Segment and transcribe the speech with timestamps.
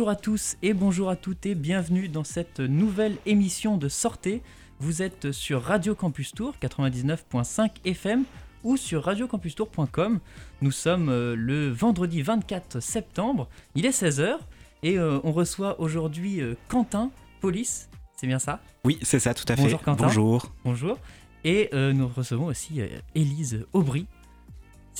[0.00, 4.40] Bonjour à tous et bonjour à toutes et bienvenue dans cette nouvelle émission de Sortez.
[4.78, 8.24] Vous êtes sur Radio Campus Tour 99.5 FM
[8.64, 10.20] ou sur radiocampustour.com.
[10.62, 14.38] Nous sommes euh, le vendredi 24 septembre, il est 16h
[14.82, 17.10] et euh, on reçoit aujourd'hui euh, Quentin
[17.42, 18.62] Police, c'est bien ça?
[18.86, 19.64] Oui, c'est ça, tout à fait.
[19.64, 20.06] Bonjour Quentin.
[20.06, 20.50] Bonjour.
[20.64, 20.98] Bonjour.
[21.44, 22.80] Et nous recevons aussi
[23.14, 24.06] Élise Aubry.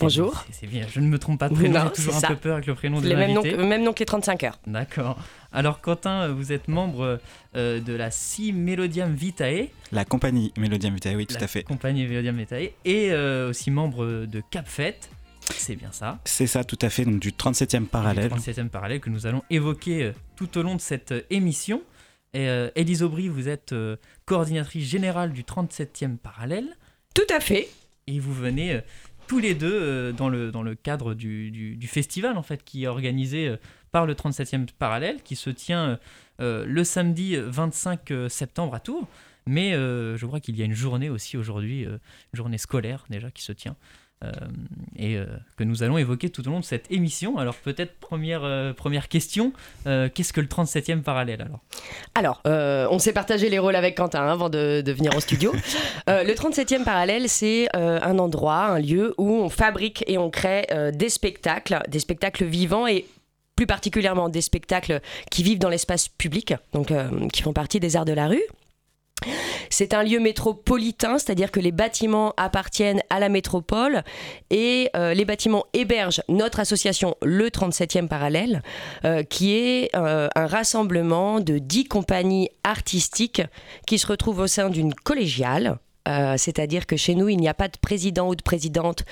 [0.01, 0.45] Bonjour.
[0.51, 2.67] C'est bien, je ne me trompe pas de prénom, j'ai toujours un peu peur avec
[2.67, 3.53] le prénom de l'invité.
[3.57, 4.59] Le même nom que les 35 heures.
[4.67, 5.19] D'accord.
[5.53, 7.21] Alors Quentin, vous êtes membre
[7.57, 9.69] euh, de la Si Melodiam Vitae.
[9.93, 11.63] La compagnie Melodiam Vitae, oui, tout à fait.
[11.65, 12.71] compagnie Melodiam Vitae.
[12.85, 14.99] Et euh, aussi membre de CapFet.
[15.51, 16.19] C'est bien ça.
[16.25, 18.31] C'est ça, tout à fait, donc du 37e parallèle.
[18.31, 21.83] Du 37e parallèle que nous allons évoquer euh, tout au long de cette émission.
[22.33, 23.75] Et Élise Aubry, vous êtes
[24.25, 26.77] coordinatrice générale du 37e parallèle.
[27.13, 27.69] Tout à fait.
[28.07, 28.81] Et vous venez
[29.31, 32.83] tous les deux euh, dans, le, dans le cadre du, du, festival en fait qui
[32.83, 33.57] est organisé euh,
[33.93, 36.01] par le 37e parallèle qui se tient
[36.41, 39.07] euh, le samedi 25 septembre à Tours.
[39.47, 41.87] Mais je crois qu'il y a une journée aussi aujourd'hui,
[42.33, 43.75] journée scolaire déjà qui se tient.
[44.23, 44.33] Euh,
[44.97, 45.25] et euh,
[45.57, 47.39] que nous allons évoquer tout au long de cette émission.
[47.39, 49.55] Alors peut-être première, euh, première question,
[49.85, 51.61] qu'est-ce que le 37e parallèle alors?
[52.15, 52.43] Alors,
[52.93, 55.55] on s'est partagé les rôles avec Quentin hein, avant de, de, venir au studio.
[56.07, 61.09] le 37e parallèle, c'est un endroit, un lieu où on fabrique et on crée des
[61.09, 63.07] spectacles, des spectacles vivants et
[63.57, 65.01] plus particulièrement des spectacles
[65.31, 66.93] qui vivent dans l'espace public, donc
[67.33, 68.43] qui font partie des arts de la rue.
[69.69, 74.03] C'est un lieu métropolitain, c'est-à-dire que les bâtiments appartiennent à la métropole
[74.51, 78.63] et euh, les bâtiments hébergent notre association, le 37e parallèle,
[79.05, 83.43] euh, qui est euh, un rassemblement de dix compagnies artistiques
[83.87, 85.79] qui se retrouvent au sein d'une collégiale
[86.09, 89.05] euh, c'est-à-dire que chez nous, il n'y a pas de président ou de présidente,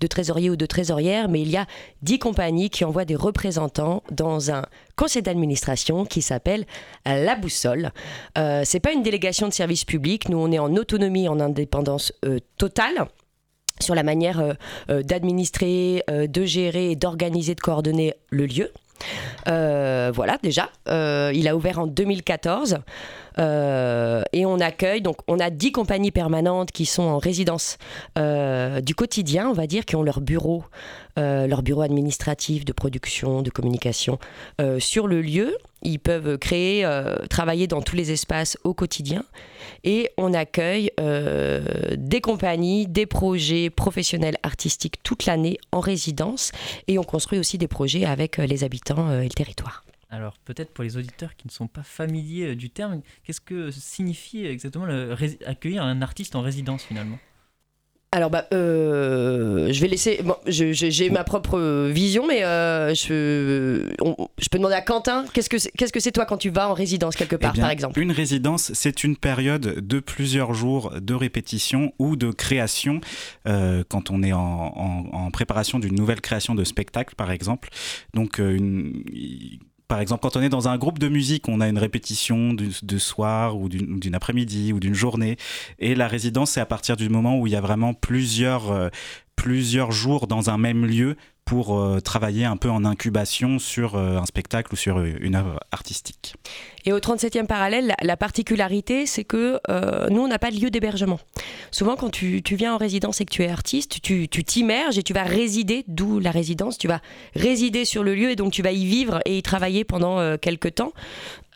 [0.00, 1.66] de trésorier ou de trésorière, mais il y a
[2.02, 4.64] dix compagnies qui envoient des représentants dans un
[4.96, 6.66] conseil d'administration qui s'appelle
[7.04, 7.90] la boussole.
[8.38, 10.28] Euh, c'est pas une délégation de service public.
[10.28, 13.06] Nous, on est en autonomie, en indépendance euh, totale
[13.80, 14.40] sur la manière
[14.88, 18.72] euh, d'administrer, de gérer d'organiser, de coordonner le lieu.
[19.46, 20.70] Voilà, déjà.
[20.86, 22.78] il a ouvert en 2014.
[23.38, 27.78] Euh, et on accueille, donc on a 10 compagnies permanentes qui sont en résidence
[28.18, 30.64] euh, du quotidien, on va dire, qui ont leur bureau,
[31.18, 34.18] euh, leur bureau administratif de production, de communication
[34.78, 35.56] sur le lieu.
[35.86, 36.84] Ils peuvent créer,
[37.30, 39.24] travailler dans tous les espaces au quotidien.
[39.84, 40.90] Et on accueille
[41.96, 46.52] des compagnies, des projets professionnels artistiques toute l'année en résidence.
[46.88, 49.84] Et on construit aussi des projets avec les habitants et le territoire.
[50.10, 53.70] Alors peut-être pour les auditeurs qui ne sont pas familiers euh, du terme, qu'est-ce que
[53.70, 54.86] signifie exactement
[55.46, 57.18] accueillir un artiste en résidence finalement?
[58.16, 60.22] Alors, bah, euh, je vais laisser.
[60.24, 63.92] Bon, j'ai ma propre vision, mais euh, je,
[64.38, 66.72] je peux demander à Quentin qu'est-ce que c'est -ce que toi quand tu vas en
[66.72, 68.00] résidence quelque part, eh par exemple?
[68.00, 73.02] Une résidence, c'est une période de plusieurs jours de répétition ou de création.
[73.44, 74.72] quand on est en,
[75.12, 77.68] en préparation d'une nouvelle création de spectacle, par exemple.
[78.14, 78.94] Donc, une
[79.88, 82.98] par exemple, quand on est dans un groupe de musique, on a une répétition de,
[82.98, 85.36] soir ou d'une après-midi ou d'une journée.
[85.78, 88.88] Et la résidence, c'est à partir du moment où il y a vraiment plusieurs, euh,
[89.36, 94.18] plusieurs jours dans un même lieu pour euh, travailler un peu en incubation sur euh,
[94.18, 96.34] un spectacle ou sur une œuvre artistique.
[96.84, 99.58] Et au 37e parallèle, la, particularité, c'est que
[100.10, 101.20] nous, on n'a pas de lieu d'hébergement.
[101.70, 105.02] Souvent, quand tu, tu, viens en résidence et que tu es artiste, tu t'immerges et
[105.02, 107.00] tu vas résider, d'où la résidence, tu vas
[107.34, 110.74] résider sur le lieu et donc tu vas y vivre et y travailler pendant quelques
[110.74, 110.92] temps.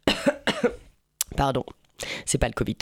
[1.37, 1.65] Pardon
[2.27, 2.77] c'est pas le Covid.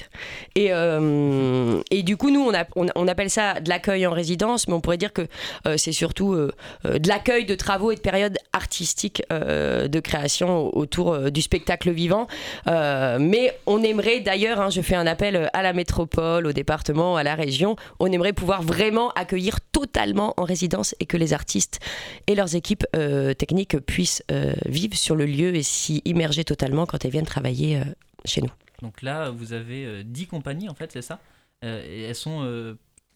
[0.54, 4.80] Et, euh, et du coup, nous, on, appelle ça de l'accueil en résidence, mais on
[4.80, 5.26] pourrait dire que
[5.66, 6.52] euh, c'est surtout euh,
[6.84, 12.26] de l'accueil de travaux et de périodes artistiques de création autour du spectacle vivant.
[12.66, 17.22] mais on aimerait d'ailleurs, hein, je fais un appel à la métropole, au département, à
[17.22, 21.80] la région, on aimerait pouvoir vraiment accueillir totalement en résidence et que les artistes
[22.26, 22.86] et leurs équipes
[23.38, 24.22] techniques puissent
[24.66, 27.80] vivre sur le lieu et s'y immerger totalement quand elles viennent travailler
[28.24, 28.50] chez nous.
[28.82, 31.18] Donc là, vous avez 10 euh, compagnies, en fait, c'est ça?
[31.64, 32.74] Euh, Elles sont euh,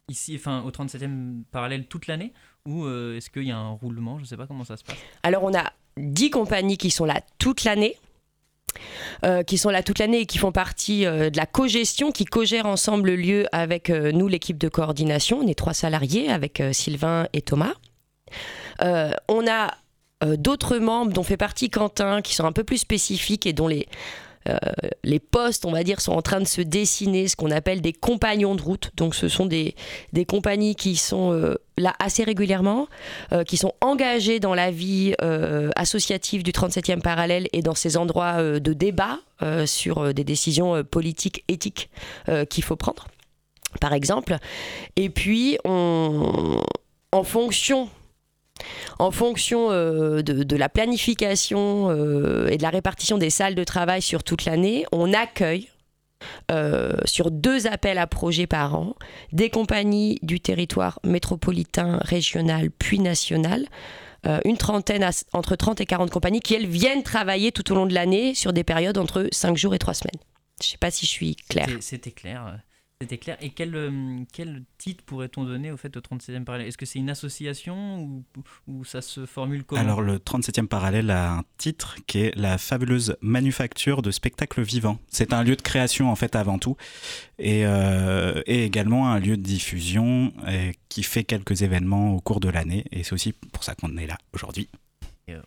[0.09, 2.33] ici, enfin, au 37e parallèle toute l'année?
[2.67, 4.19] Ou est-ce qu'il y a un roulement?
[4.19, 4.97] Je ne sais pas comment ça se passe.
[5.25, 7.97] Alors, on a 10 compagnies qui sont là toute l'année.
[9.47, 13.11] qui sont là toute l'année et qui font partie de la co-gestion, qui co-gèrent ensemble
[13.11, 15.41] le lieu avec nous, l'équipe de coordination.
[15.41, 17.75] On est trois salariés avec Sylvain et Thomas.
[18.81, 19.77] on a
[20.37, 23.89] d'autres membres dont fait partie Quentin, qui sont un peu plus spécifiques et dont les,
[25.05, 27.93] les postes, on va dire, sont en train de se dessiner, ce qu'on appelle des
[27.93, 28.91] compagnons de route.
[28.97, 29.75] Donc ce sont des,
[30.13, 32.89] des compagnies qui sont là assez régulièrement,
[33.47, 35.15] qui sont engagées dans la vie
[35.77, 39.19] associative du 37e parallèle et dans ces endroits de débat
[39.67, 41.91] sur des décisions politiques, éthiques
[42.49, 43.07] qu'il faut prendre
[43.81, 44.37] par exemple.
[44.97, 46.61] Et puis, on,
[47.13, 47.89] en fonction
[48.99, 54.03] en fonction euh, de, la planification euh, et de la répartition des salles de travail
[54.03, 55.69] sur toute l'année, on accueille
[56.51, 58.95] euh, sur deux appels à projets par an
[59.33, 63.67] des compagnies du territoire métropolitain, régional puis national.
[64.45, 67.95] une trentaine, entre 30 et 40 compagnies qui, elles, viennent travailler tout au long de
[67.95, 70.21] l'année sur des périodes entre 5 jours et 3 semaines.
[70.61, 71.67] Je ne sais pas si je suis clair.
[71.81, 72.61] C'était clair.
[73.03, 73.37] C'était clair.
[73.41, 76.69] Et quel, euh, quel titre pourrait-on donner au fait au 37e parallèle?
[76.69, 78.25] Est-ce que c'est une association ou,
[78.69, 79.81] ou, ça se formule comment?
[79.81, 85.01] Alors le 37e parallèle a un titre qui est la fabuleuse manufacture de spectacles vivants.
[85.09, 86.77] C'est un lieu de création en fait avant tout
[87.41, 90.33] et, euh, et également un lieu de diffusion
[90.89, 94.07] qui fait quelques événements au cours de l'année et c'est aussi pour ça qu'on est
[94.07, 94.69] là aujourd'hui.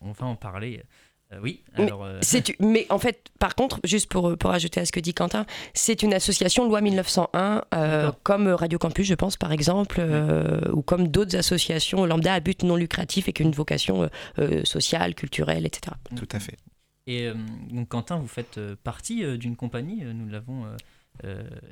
[0.01, 0.83] on va en parler
[1.33, 1.63] euh, oui.
[1.73, 2.19] Alors, euh,
[2.59, 6.03] mais, en fait, par contre, juste pour, pour ajouter à ce que dit Quentin, c'est
[6.03, 10.01] une association loi 1901, euh, comme Radio Campus, je pense, par exemple,
[10.71, 14.09] ou comme d'autres associations lambda à but non lucratif et qui ont une vocation
[14.63, 15.95] sociale, culturelle, etc.
[16.15, 16.57] Tout à fait.
[17.07, 17.31] Et
[17.71, 20.65] donc, Quentin, vous faites partie d'une compagnie, nous l'avons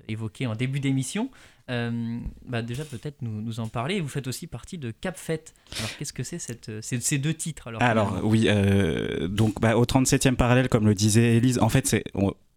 [0.08, 1.30] évoqué en début d'émission.
[1.70, 4.02] Euh, bah déjà peut-être nous, nous, en parler.
[4.02, 5.54] Vous faites aussi partie de Cap Fête.
[5.78, 9.86] Alors qu'est-ce que c'est cette, ces deux titres Alors, alors oui, euh, donc bah, au
[9.86, 12.04] 37e parallèle, comme le disait Elise, en fait c'est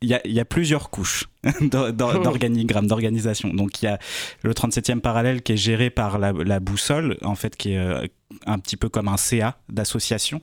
[0.03, 1.25] il y, a, y, a, plusieurs couches
[1.61, 3.49] d'organigramme, d'organisation.
[3.55, 3.99] Donc il y a
[4.43, 8.07] le 37e parallèle qui est géré par la, la boussole, en fait, qui est euh,
[8.45, 10.43] un petit peu comme un CA d'association.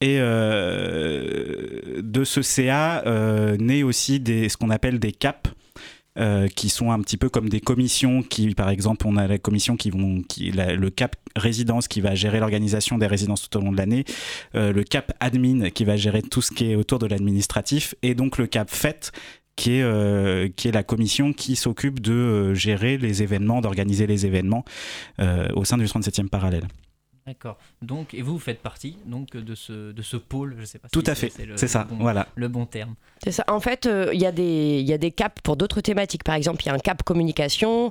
[0.00, 5.48] Et euh, de ce CA euh, naît aussi ce qu'on appelle des CAP,
[6.18, 9.38] euh, qui sont un petit peu comme des commissions qui, par exemple, on a la
[9.38, 13.72] commission qui vont, le CAP résidence qui va gérer l'organisation des résidences tout au long
[13.72, 14.04] de l'année,
[14.54, 18.38] le CAP admin qui va gérer tout ce qui est autour de l'administratif, et donc
[18.38, 19.12] le CAP fête
[19.56, 24.64] qui est, qui est la commission qui s'occupe de gérer les événements, d'organiser les événements
[25.54, 26.66] au sein du 37e parallèle.
[27.26, 27.58] D'accord.
[27.82, 30.88] Donc, et vous, vous faites partie donc de ce, de ce pôle, je sais pas.
[30.88, 31.32] Tout à fait.
[31.56, 31.88] C'est ça.
[31.98, 32.28] voilà.
[32.36, 32.94] Le bon terme.
[33.24, 33.44] C'est ça.
[33.48, 36.22] En fait, euh, il y a des il y a des caps pour d'autres thématiques.
[36.22, 37.90] Par exemple, il y a un cap communication,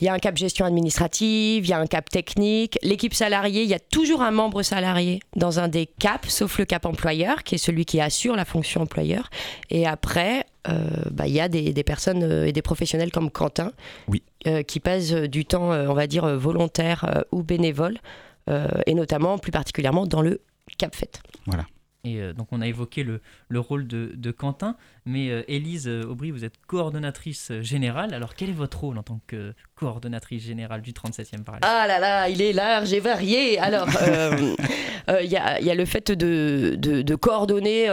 [0.00, 2.78] il y a un cap gestion administrative, il y a un cap technique.
[2.82, 6.64] L'équipe salariée, il y a toujours un membre salarié dans un des caps, sauf le
[6.64, 9.28] cap employeur, qui est celui qui assure la fonction employeur.
[9.70, 13.30] Et après, euh, bah, il y a des, des, personnes euh, et des professionnels comme
[13.32, 13.72] Quentin,
[14.06, 14.22] oui.
[14.68, 17.98] qui passent du temps, on va dire volontaire ou bénévole
[18.86, 20.40] et notamment plus particulièrement dans le
[20.78, 21.22] Cap Fête.
[22.04, 25.88] Et euh, donc on a évoqué le, le rôle de, de, Quentin, mais euh, Élise
[25.88, 28.14] Aubry, vous êtes coordonnatrice générale.
[28.14, 31.62] Alors quel est votre rôle en tant que coordonnatrice générale du 37e parallèle?
[31.62, 33.58] Ah là là, il est large et varié.
[33.58, 33.88] Alors
[35.08, 37.88] il y, a, y, a, le fait de, de, de coordonner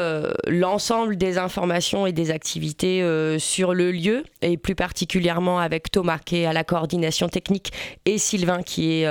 [0.48, 3.04] l'ensemble des informations et des activités
[3.40, 7.72] sur le lieu, et plus particulièrement avec Thomas qui est à la coordination technique
[8.06, 9.08] et Sylvain qui est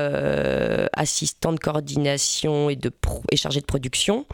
[0.93, 2.93] assistant de coordination et, de
[3.33, 4.27] et chargé de production.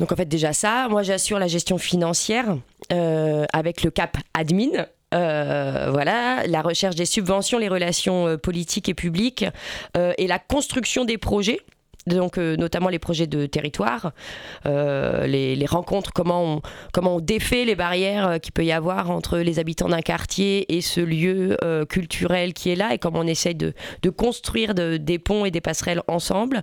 [0.00, 2.56] Donc en fait déjà ça, moi j'assure la gestion financière
[2.90, 4.86] euh, avec le cap admin.
[5.12, 9.44] Euh, voilà, la recherche des subventions, les relations euh, politiques et publiques
[9.94, 11.60] et la construction des projets
[12.06, 14.12] donc euh, notamment les projets de territoire,
[14.66, 19.10] euh, les, rencontres, comment on, comment on défait les barrières euh, qu'il peut y avoir
[19.10, 21.56] entre les habitants d'un quartier et ce lieu
[21.88, 25.60] culturel qui est là, et comment on essaye de, de construire des ponts et des
[25.60, 26.62] passerelles ensemble,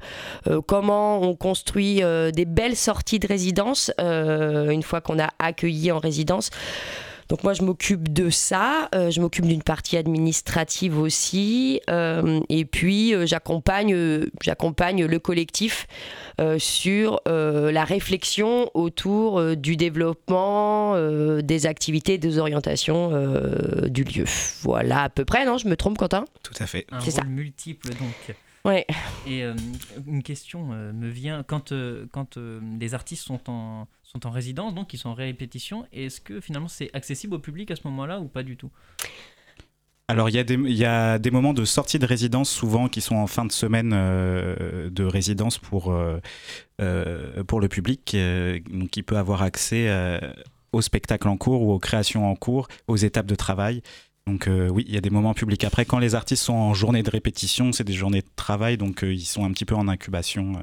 [0.66, 2.02] comment on construit
[2.34, 6.50] des belles sorties de résidence une fois qu'on a accueilli en résidence.
[7.30, 8.90] Donc moi, je m'occupe de ça.
[8.96, 11.82] Euh, je m'occupe d'une partie administrative aussi.
[11.90, 13.96] Euh, et puis, euh, j'accompagne,
[14.42, 15.88] j'accompagne le collectif
[16.60, 20.96] sur la réflexion autour du développement,
[21.42, 23.12] des activités, des orientations
[23.88, 24.26] du lieu.
[24.62, 25.58] Voilà à peu près, non?
[25.58, 26.26] Je me trompe, Quentin?
[26.44, 26.86] Tout à fait.
[26.92, 28.36] Un rôle multiple, donc.
[28.68, 28.86] Ouais.
[29.26, 29.44] Et
[30.06, 31.74] une question me vient quand,
[32.12, 32.38] quand
[32.80, 35.86] les artistes sont en, sont en résidence, donc ils sont en répétition.
[35.92, 38.70] Est-ce que finalement c'est accessible au public à ce moment-là ou pas du tout?
[40.10, 42.88] Alors il y, a des, il y, a des moments de sortie de résidence souvent
[42.88, 46.22] qui sont en fin de semaine euh, de résidence pour, euh,
[46.80, 48.16] euh, pour le public,
[48.72, 49.90] donc qui peut avoir accès
[50.72, 53.82] aux spectacles en cours ou aux créations en cours, aux étapes de travail.
[54.28, 55.64] Donc oui, il y a des moments publics.
[55.64, 59.00] Après, quand les artistes sont en journée de répétition, c'est des journées de travail, donc
[59.02, 60.62] ils sont un petit peu en incubation.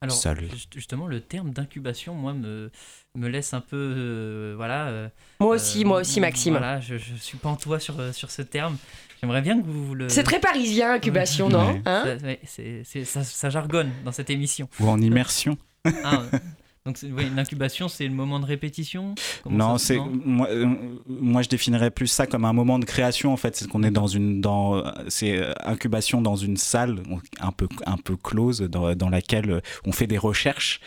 [0.00, 0.50] Alors, seul.
[0.50, 2.72] juste- justement, le terme d'incubation, moi, me,
[3.16, 3.76] me laisse un peu.
[3.96, 4.88] euh, voilà.
[4.88, 5.08] euh,
[5.38, 6.54] Moi aussi, euh, moi aussi, Maxime.
[6.54, 8.76] Voilà, je, je suis pas en toi sur, euh, sur ce terme.
[9.20, 10.08] J'aimerais bien que vous le.
[10.08, 11.80] C'est très parisien, incubation, non.
[11.86, 14.68] Hein Ça, ouais, c'est- c'est- ça, ça jargonne dans cette émission.
[14.80, 15.56] Ou en immersion.
[16.02, 16.38] Ah, euh,
[16.84, 19.14] donc, c'est- ouais, une incubation, c'est le moment de répétition?
[19.42, 20.66] Comment non, c'est moi, euh,
[21.06, 23.90] moi je définirais plus ça comme un moment de création en fait, c'est qu'on est
[23.90, 27.02] dans une dans c'est euh, incubation dans une salle
[27.40, 30.80] un peu un peu close dans, dans laquelle euh, on fait des recherches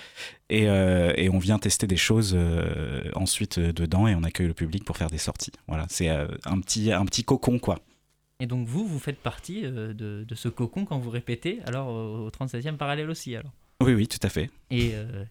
[0.50, 4.54] et, euh, et on vient tester des choses euh, ensuite dedans et on accueille le
[4.54, 5.52] public pour faire des sorties.
[5.68, 7.80] Voilà, c'est euh, un petit un petit cocon quoi.
[8.42, 12.26] Et donc, vous, vous faites partie de, de ce cocon quand vous répétez, alors au
[12.26, 13.54] au 37e parallèle aussi, alors?
[13.84, 14.50] Oui oui, tout à fait.
[14.72, 15.26] Et euh,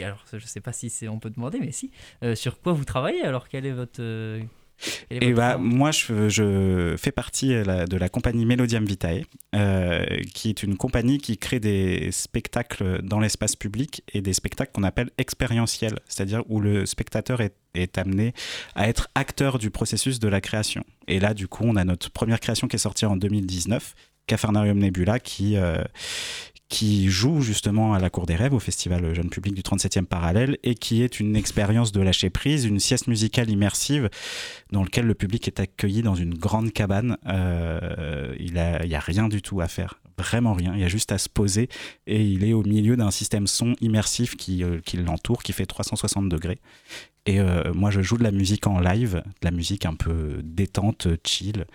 [0.00, 1.90] alors, je sais pas si on peut demander, mais si.
[2.22, 3.48] Euh, sur quoi vous travaillez alors?
[3.48, 4.00] Quel est votre.
[4.02, 4.42] euh,
[5.08, 8.84] quel est Et votre bah, moi, je, je fais partie euh, de la compagnie Melodium
[8.84, 9.22] Vitae,
[10.34, 14.82] qui est une compagnie qui crée des spectacles dans l'espace public et des spectacles qu'on
[14.82, 18.34] appelle expérientiels, c'est-à-dire où le spectateur est, est amené
[18.74, 20.82] à être acteur du processus de la création.
[21.06, 23.94] Et là, du coup, on a notre première création qui est sortie en 2019,
[24.26, 25.76] Capharnaüm Nebula, qui, euh,
[26.68, 30.58] qui joue justement à la Cour des Rêves, au Festival Jeune Public du 37e Parallèle,
[30.62, 34.08] et qui est une expérience de lâcher prise, une sieste musicale immersive
[34.72, 37.16] dans lequel le public est accueilli dans une grande cabane.
[37.26, 40.72] Euh, il n'y a rien du tout à faire, vraiment rien.
[40.74, 41.68] Il y a juste à se poser
[42.06, 45.66] et il est au milieu d'un système son immersif qui, euh, qui l'entoure, qui fait
[45.66, 46.58] 360 degrés.
[47.26, 50.40] Et euh, moi, je joue de la musique en live, de la musique un peu
[50.42, 51.66] détente, chill.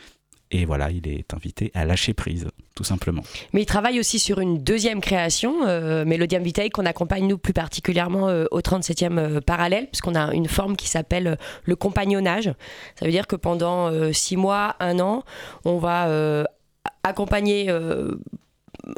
[0.51, 3.21] Et voilà, il est invité à lâcher prise, tout simplement.
[3.53, 7.53] Mais il travaille aussi sur une deuxième création, euh, Melodium Vitae, qu'on accompagne nous plus
[7.53, 12.51] particulièrement euh, au 37e euh, parallèle, puisqu'on a une forme qui s'appelle euh, le compagnonnage.
[12.95, 15.23] Ça veut dire que pendant six mois, un an,
[15.65, 16.45] on va
[17.03, 17.71] accompagner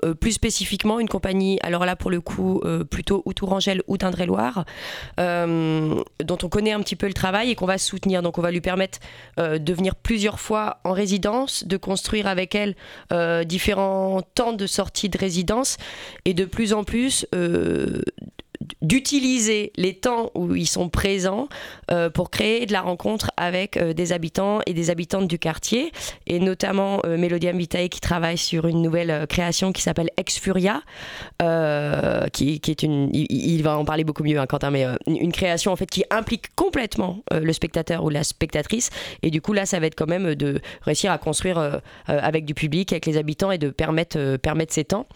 [0.05, 3.97] euh, plus spécifiquement une compagnie, alors là pour le coup euh, plutôt ou Tourangelle ou
[3.97, 4.65] d'Indre-et-Loire,
[5.19, 8.21] euh, dont on connaît un petit peu le travail et qu'on va soutenir.
[8.21, 8.99] Donc on va lui permettre
[9.37, 12.75] de venir plusieurs fois en résidence, de construire avec elle
[13.45, 15.77] différents temps de sortie de résidence
[16.25, 17.25] et de plus en plus
[18.81, 21.47] d'utiliser les temps où ils sont présents
[21.89, 25.91] euh, pour créer de la rencontre avec euh, des habitants et des habitantes du quartier
[26.27, 27.17] et notamment euh,
[27.53, 30.81] Vitae qui travaille sur une nouvelle euh, création qui s'appelle Exfuria
[32.33, 35.71] qui, qui est une il, va en parler beaucoup mieux hein, Quentin mais une création
[35.71, 38.89] en fait qui implique complètement le spectateur ou la spectatrice
[39.23, 42.53] et du coup là ça va être quand même de réussir à construire avec du
[42.53, 45.07] public avec les habitants et de permettre permettre ces temps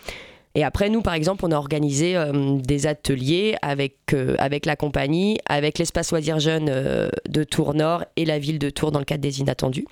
[0.56, 4.78] et après, nous, par exemple, on a organisé euh, des ateliers avec, euh, avec la
[4.78, 9.00] compagnie, avec l'espace loisirs jeunes euh, de Tours Nord et la ville de Tours dans
[9.00, 9.86] le cadre des Inattendus.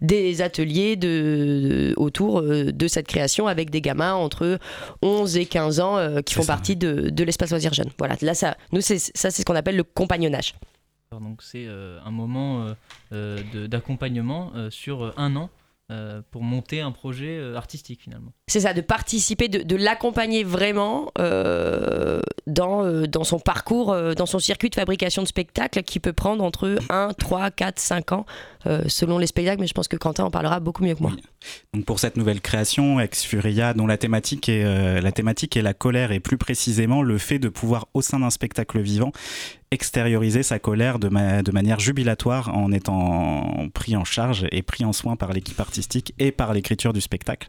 [0.00, 4.60] Des ateliers de, autour de cette création avec des gamins entre
[5.02, 6.52] 11 et 15 ans qui font ça.
[6.52, 7.90] partie de, de l'espace loisirs jeunes.
[7.98, 10.54] Voilà, là, ça, nous, c'est, ça, c'est ce qu'on appelle le compagnonnage.
[11.10, 12.68] Donc, c'est un moment
[13.10, 15.50] d'accompagnement sur un an
[15.92, 18.32] euh, pour monter un projet euh, artistique finalement.
[18.46, 24.14] C'est ça, de participer, de, de l'accompagner vraiment euh, dans, euh, dans son parcours, euh,
[24.14, 28.12] dans son circuit de fabrication de spectacles qui peut prendre entre 1, 3, 4, 5
[28.12, 28.26] ans
[28.66, 31.12] euh, selon les spectacles, mais je pense que Quentin en parlera beaucoup mieux que moi.
[31.14, 31.22] Oui.
[31.74, 35.62] Donc pour cette nouvelle création, Ex Furia, dont la thématique est euh, la thématique est
[35.62, 39.12] la colère et plus précisément le fait de pouvoir au sein d'un spectacle vivant
[39.70, 44.84] extérioriser sa colère de, ma- de manière jubilatoire en étant pris en charge et pris
[44.84, 47.48] en soin par l'équipe artistique et par l'écriture du spectacle.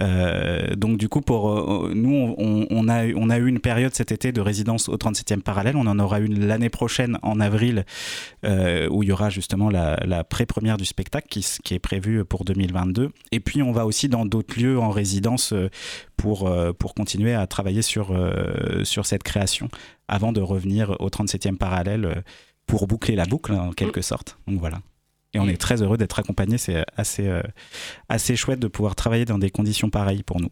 [0.00, 3.60] Euh, donc du coup, pour euh, nous, on, on a, eu- on a eu une
[3.60, 5.76] période cet été de résidence au 37e parallèle.
[5.76, 7.84] On en aura une l'année prochaine en avril,
[8.44, 12.44] euh, où il y aura justement la, la pré-première du spectacle qui, est prévue pour
[12.44, 13.10] 2022.
[13.32, 15.54] Et puis on va aussi dans d'autres lieux en résidence
[16.16, 18.12] pour, pour continuer à travailler sur,
[18.84, 19.68] sur cette création
[20.08, 22.22] avant de revenir au 37e parallèle
[22.66, 24.38] pour boucler la boucle en quelque sorte.
[24.46, 24.78] Donc voilà.
[25.34, 26.58] Et on est très heureux d'être accompagné.
[26.58, 27.42] C'est assez, euh,
[28.08, 30.50] assez chouette de pouvoir travailler dans des conditions pareilles pour nous.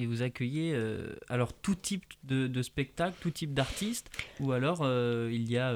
[0.00, 4.82] Et vous accueillez euh, alors tout type de, de spectacle, tout type d'artiste, ou alors
[4.82, 5.74] euh, il y a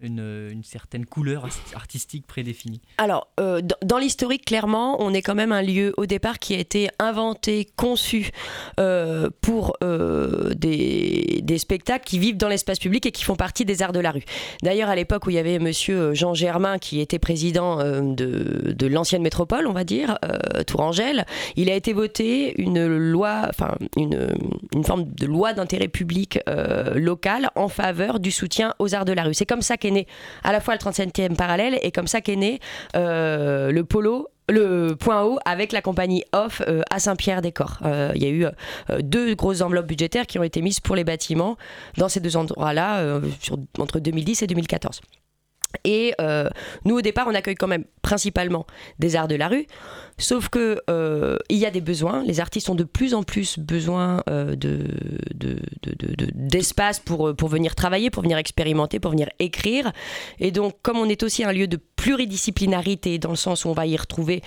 [0.00, 2.80] une, certaine couleur art- artistique prédéfinie.
[2.98, 6.58] Alors, euh, dans, l'historique, clairement, on est quand même un lieu au départ qui a
[6.58, 8.30] été inventé, conçu
[8.78, 13.82] euh, pour euh, des, spectacles qui vivent dans l'espace public et qui font partie des
[13.82, 14.22] arts de la rue.
[14.62, 19.22] D'ailleurs, à l'époque où il y avait monsieur Jean Germain qui était président de, l'ancienne
[19.22, 20.18] métropole, on va dire,
[20.68, 21.26] Tourangelle,
[21.56, 24.28] il a été voté une loi, enfin une,
[24.72, 26.38] une forme de loi d'intérêt public
[26.94, 29.34] local en faveur du soutien aux arts de la rue.
[29.34, 29.87] C'est comme ça qu'est
[30.44, 32.60] à la fois le 37e parallèle et comme ça qu'est né
[32.96, 37.80] euh, le polo le point haut avec la compagnie Off à Saint-Pierre-des-Corps.
[38.14, 38.46] Il y a eu
[39.00, 41.58] deux grosses enveloppes budgétaires qui ont été mises pour les bâtiments
[41.98, 43.20] dans ces deux endroits-là
[43.78, 45.02] entre 2010 et 2014.
[45.84, 46.48] Et euh,
[46.84, 48.66] nous, au départ, on accueille quand même principalement
[48.98, 49.66] des arts de la rue,
[50.16, 52.24] sauf que euh, il y a des besoins.
[52.24, 54.80] Les artistes ont de plus en plus besoin euh, de,
[56.34, 59.92] d'espace pour, pour venir travailler, pour venir expérimenter, pour venir écrire.
[60.40, 63.74] Et donc, comme on est aussi un lieu de pluridisciplinarité, dans le sens où on
[63.74, 64.42] va y retrouver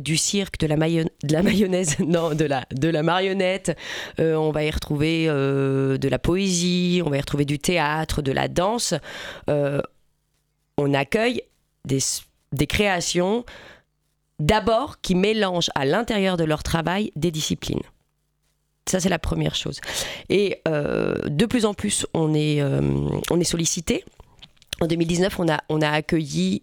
[0.00, 3.76] du cirque, de la, de la mayonnaise, non, de la, de la marionnette,
[4.18, 8.48] on va y retrouver de la poésie, on va y retrouver du théâtre, de la
[8.48, 8.94] danse
[10.78, 11.42] on accueille
[11.84, 12.00] des,
[12.66, 13.44] créations
[14.38, 17.82] d'abord qui mélangent à l'intérieur de leur travail des disciplines.
[18.86, 19.80] Ça, c'est la première chose.
[20.28, 24.04] Et euh, de plus en plus, on est, euh, sollicité.
[24.80, 25.38] En 2019,
[25.68, 26.62] on a, accueilli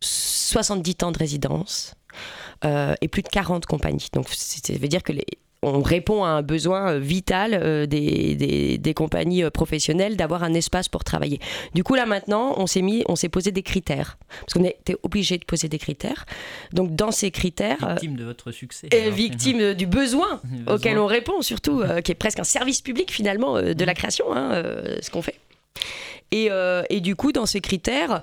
[0.00, 1.94] 70 temps de résidence
[2.64, 4.08] euh, et plus de 40 compagnies.
[4.12, 5.26] Donc, ça veut dire que les,
[5.62, 10.88] on répond à un besoin euh, vital euh, des, compagnies euh, professionnelles d'avoir un espace
[10.88, 11.40] pour travailler.
[11.74, 14.96] Du coup, là maintenant, on s'est mis, on s'est posé des critères parce qu'on était
[15.02, 16.26] obligé de poser des critères.
[16.72, 21.42] Donc, dans ces critères, victime de votre succès, et victime du besoin, auquel on répond,
[21.42, 23.96] surtout, qui est presque un service public finalement de la mmh.
[23.96, 24.62] création, hein,
[25.00, 25.38] ce qu'on fait.
[26.30, 26.50] Et,
[26.90, 28.22] et, du coup, dans ces critères,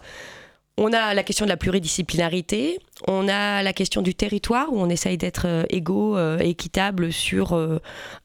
[0.77, 4.89] on a la question de la pluridisciplinarité, on a la question du territoire où on
[4.89, 7.79] essaye d'être euh, égaux, euh, équitable sur euh,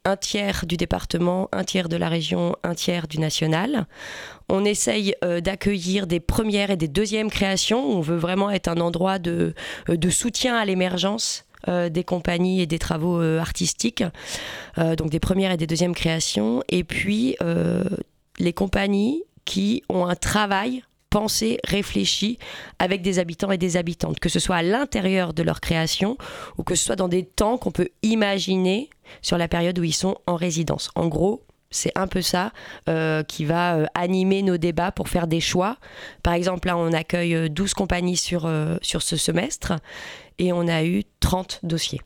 [0.05, 3.87] un tiers du département, un tiers de la région, un tiers du national.
[4.49, 5.15] On essaye
[5.45, 7.85] d'accueillir des premières et des deuxièmes créations.
[7.85, 9.55] On veut vraiment être un endroit de
[10.11, 14.03] soutien à l'émergence des compagnies et des travaux artistiques,
[14.77, 16.65] donc des premières et des deuxièmes créations.
[16.69, 17.37] Et puis
[18.41, 22.39] les compagnies qui ont un travail pensé, réfléchi
[22.79, 26.17] avec des habitants et des habitantes, que ce soit à l'intérieur de leur création
[26.57, 28.89] ou que ce soit dans des temps qu'on peut imaginer
[29.23, 30.91] sur la période où ils sont en résidence.
[30.95, 32.53] En gros, c'est un peu ça
[32.89, 35.77] euh, qui va euh, animer nos débats pour faire des choix.
[36.23, 38.51] Par exemple, là, on accueille 12 euh, compagnies sur,
[38.83, 39.75] sur ce semestre
[40.39, 42.01] et on a eu 30 dossiers.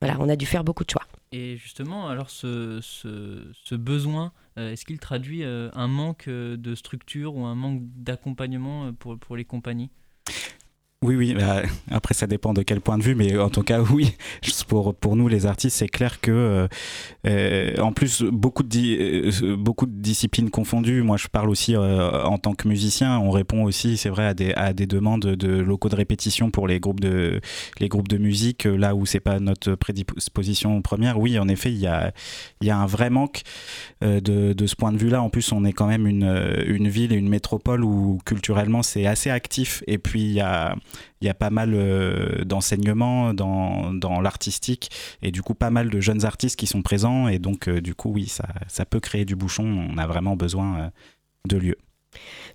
[0.00, 1.04] Voilà, on a dû faire beaucoup de choix.
[1.32, 7.36] Et justement, alors ce, ce, besoin est-ce qu'il traduit euh, un manque euh, de structure
[7.36, 9.90] ou un manque d'accompagnement pour les compagnies?
[11.04, 13.80] Oui, oui, bah, après ça dépend de quel point de vue, mais en tout cas,
[13.92, 14.14] oui,
[14.66, 16.68] pour, pour nous les artistes, c'est clair que, euh,
[17.26, 22.38] euh, en plus, beaucoup de, euh, beaucoup de disciplines confondues, moi je parle aussi en
[22.38, 25.90] tant que musicien, on répond aussi, c'est vrai, à des, à des demandes de locaux
[25.90, 27.42] de répétition pour les groupes de,
[27.78, 31.18] les groupes de musique, là où c'est pas notre prédisposition première.
[31.18, 32.12] Oui, en effet, il y a,
[32.62, 33.42] il y a un vrai manque
[34.00, 34.18] de,
[34.54, 35.20] de ce point de vue-là.
[35.20, 39.06] En plus, on est quand même une, une ville et une métropole où culturellement c'est
[39.06, 40.74] assez actif, et puis il y a
[41.20, 44.90] il y a pas mal euh, d'enseignements dans, dans l'artistique
[45.22, 47.94] et du coup pas mal de jeunes artistes qui sont présents et donc euh, du
[47.94, 49.64] coup oui ça, ça, peut créer du bouchon.
[49.64, 50.88] On a vraiment besoin euh,
[51.48, 51.78] de lieux.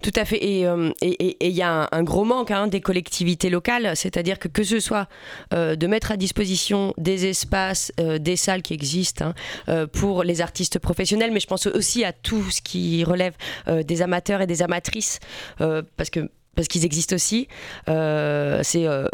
[0.02, 0.38] Tout à fait.
[0.44, 4.80] Et il y a un, gros manque hein, des collectivités locales, c'est-à-dire que que ce
[4.80, 5.08] soit
[5.52, 9.34] de mettre à disposition des espaces, des salles qui existent
[9.68, 13.36] hein, pour les artistes professionnels, mais je pense aussi à tout ce qui relève
[13.68, 15.20] des amateurs et des amatrices,
[15.60, 17.48] parce que parce qu'ils existent aussi.
[17.90, 19.08] Euh, c'est euh,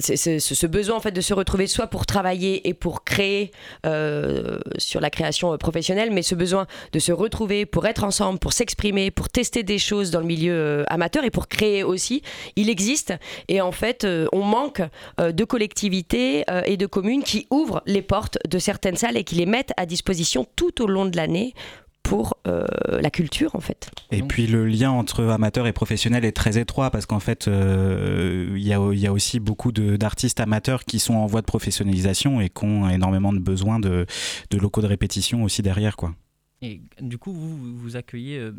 [0.00, 3.52] ce besoin en fait de se retrouver soit pour travailler et pour créer
[3.86, 8.52] euh, sur la création professionnelle, mais ce besoin de se retrouver pour être ensemble, pour
[8.52, 12.22] s'exprimer, pour tester des choses dans le milieu amateur et pour créer aussi,
[12.56, 13.14] il existe.
[13.46, 14.82] Et en fait, on manque
[15.18, 19.46] de collectivités et de communes qui ouvrent les portes de certaines salles et qui les
[19.46, 21.54] mettent à disposition tout au long de l'année
[22.04, 22.66] pour euh,
[23.00, 23.90] la culture en fait.
[24.12, 28.52] Et puis le lien entre amateur et professionnel est très étroit parce qu'en fait euh,
[28.54, 32.64] il y, a, aussi beaucoup d'artistes amateurs qui sont en voie de professionnalisation et qui
[32.64, 34.06] ont énormément de besoins de,
[34.50, 36.14] de locaux de répétition aussi derrière quoi.
[36.62, 38.52] Et du coup, vous, vous accueillez, euh,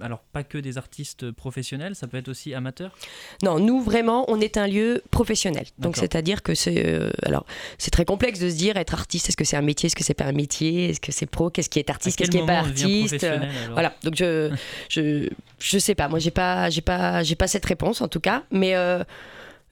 [0.00, 2.96] alors pas que des artistes professionnels, ça peut être aussi amateur
[3.42, 5.66] Non, nous vraiment, on est un lieu professionnel.
[5.78, 7.46] Donc c'est-à-dire que c'est, euh, alors
[7.78, 10.02] c'est très complexe de se dire être artiste, est-ce que c'est un métier, est-ce que
[10.02, 12.46] c'est pas un métier, est-ce que c'est pro, qu'est-ce qui est artiste, qu'est-ce qui est
[12.46, 13.26] pas artiste
[13.72, 14.50] Voilà, donc je,
[14.88, 15.28] je,
[15.60, 18.42] je sais pas, moi j'ai pas, j'ai pas, j'ai pas cette réponse en tout cas,
[18.50, 19.04] mais euh,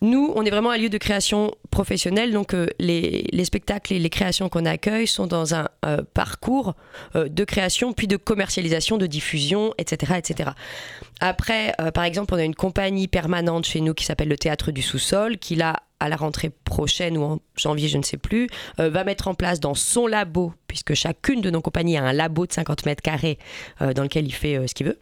[0.02, 4.08] nous, on est vraiment un lieu de création professionnelle, donc euh, les, spectacles et les
[4.08, 6.74] créations qu'on accueille sont dans un euh, parcours
[7.16, 10.14] euh, de création, puis de commercialisation, de diffusion, etc.
[10.16, 10.50] etc.
[11.20, 14.80] Après, par exemple, on a une compagnie permanente chez nous qui s'appelle le Théâtre du
[14.80, 19.04] Sous-Sol, qui là, à la rentrée prochaine ou en janvier, je ne sais plus, va
[19.04, 22.52] mettre en place dans son labo, puisque chacune de nos compagnies a un labo de
[22.52, 23.38] 50 mètres carrés
[23.80, 24.98] dans lequel il fait ce qu'il veut.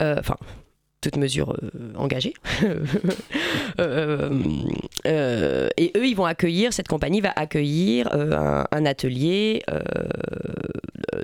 [0.00, 0.36] Enfin,
[1.04, 1.56] toute mesure
[1.96, 2.34] engagée.
[2.62, 2.66] et
[5.96, 9.62] eux, ils vont accueillir, cette compagnie va accueillir un, atelier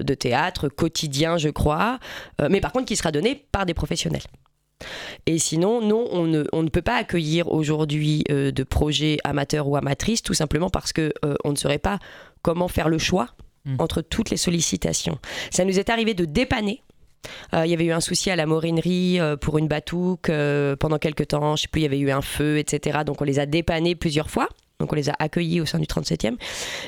[0.01, 1.99] de théâtre quotidien, je crois,
[2.49, 4.23] mais par contre qui sera donné par des professionnels.
[5.27, 9.69] Et sinon, non, on ne, on ne peut pas accueillir aujourd'hui euh, de projets amateurs
[9.69, 11.99] ou amatrices, tout simplement parce que euh, on ne saurait pas
[12.43, 13.29] comment faire le choix
[13.65, 13.77] hmm.
[13.79, 15.19] entre toutes les sollicitations.
[15.51, 16.83] Ça nous est arrivé de dépanner.
[17.55, 20.31] Euh, il y avait eu un souci à la morinerie pour une batouque
[20.79, 23.01] pendant quelques temps, je sais plus, il y avait eu un feu, etc.
[23.05, 24.49] Donc on les a dépannés plusieurs fois.
[24.79, 26.37] Donc on les a accueillis au sein du 37e.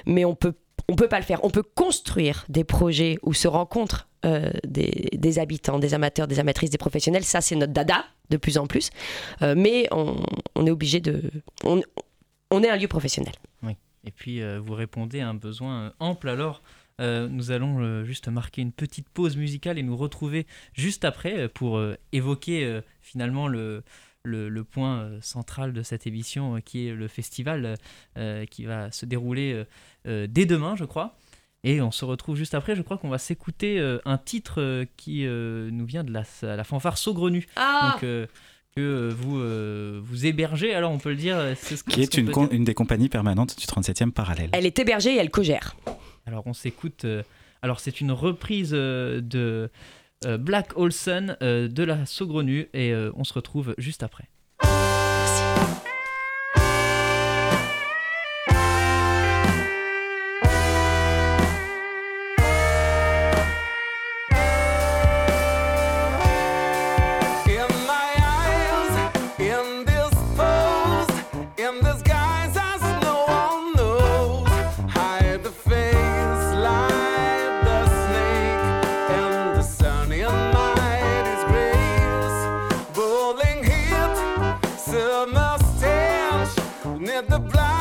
[0.07, 0.55] Mais on peut
[0.89, 1.45] on peut pas le faire.
[1.45, 6.71] On peut construire des projets où se rencontrent euh, des, habitants, des amateurs, des amatrices,
[6.71, 7.25] des professionnels.
[7.25, 8.91] Ça, c'est notre dada de plus en plus.
[9.43, 11.31] Euh, mais on, est obligé de.
[11.65, 13.35] On, est un lieu professionnel.
[13.63, 13.77] Oui.
[14.05, 16.29] Et puis, euh, vous répondez à un besoin ample.
[16.29, 16.63] Alors,
[17.03, 22.81] nous allons juste marquer une petite pause musicale et nous retrouver juste après pour évoquer
[23.01, 23.83] finalement le,
[24.25, 27.77] le, point central de cette émission qui est le festival
[28.51, 29.65] qui va se dérouler
[30.05, 31.17] dès demain, je crois.
[31.65, 32.75] Et on se retrouve juste après.
[32.75, 36.25] Je crois qu'on va s'écouter euh, un titre euh, qui euh, nous vient de la,
[36.43, 37.47] la fanfare Saugrenu.
[37.57, 38.29] Ah Donc,
[38.75, 41.37] que vous, vous hébergez, alors on peut le dire.
[41.57, 44.49] Ce qui est une, une, des compagnies permanentes du 37e parallèle.
[44.53, 45.77] Elle est hébergée et elle co-gère.
[46.27, 47.07] Alors on s'écoute.
[47.63, 49.71] alors c'est une reprise de
[50.39, 54.29] Black Olson de la Saugrenu et on se retrouve juste après.
[87.29, 87.72] the black.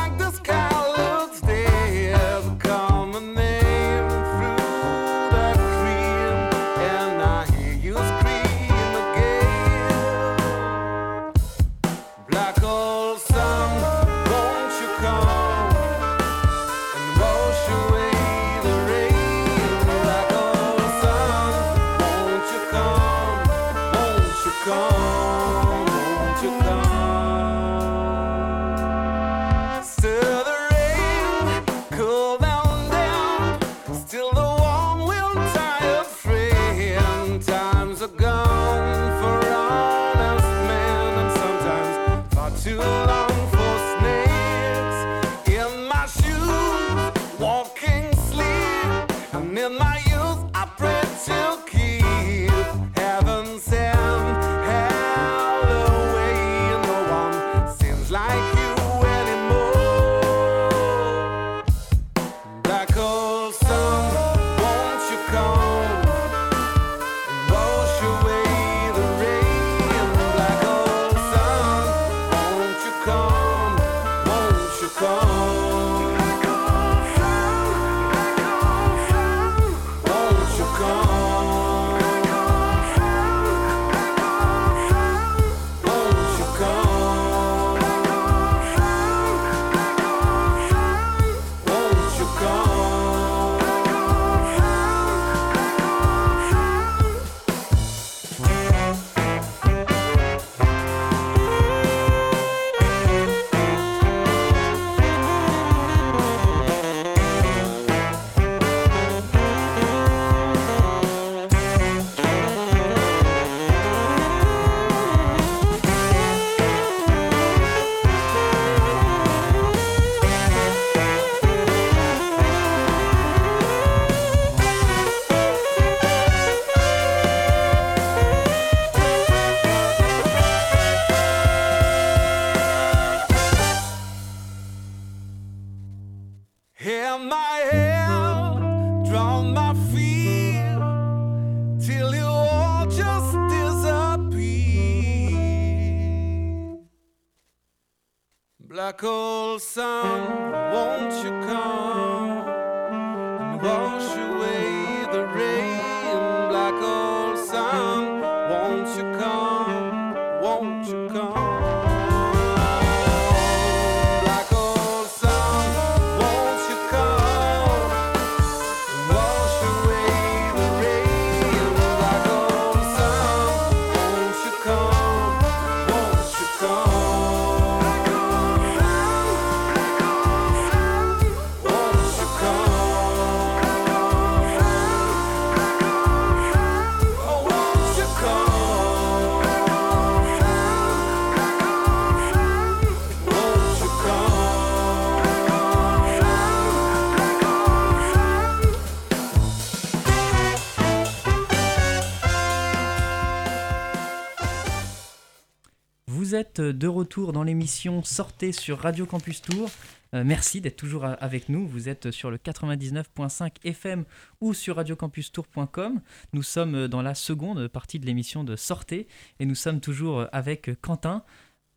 [206.34, 209.70] Êtes de retour dans l'émission Sortez sur Radio Campus Tour.
[210.14, 211.66] Euh, merci d'être toujours avec nous.
[211.66, 214.04] Vous êtes sur le 99.5 FM
[214.40, 216.00] ou sur radiocampustour.com.
[216.32, 219.08] Nous sommes dans la seconde partie de l'émission de Sortez
[219.40, 221.24] et nous sommes toujours avec Quentin.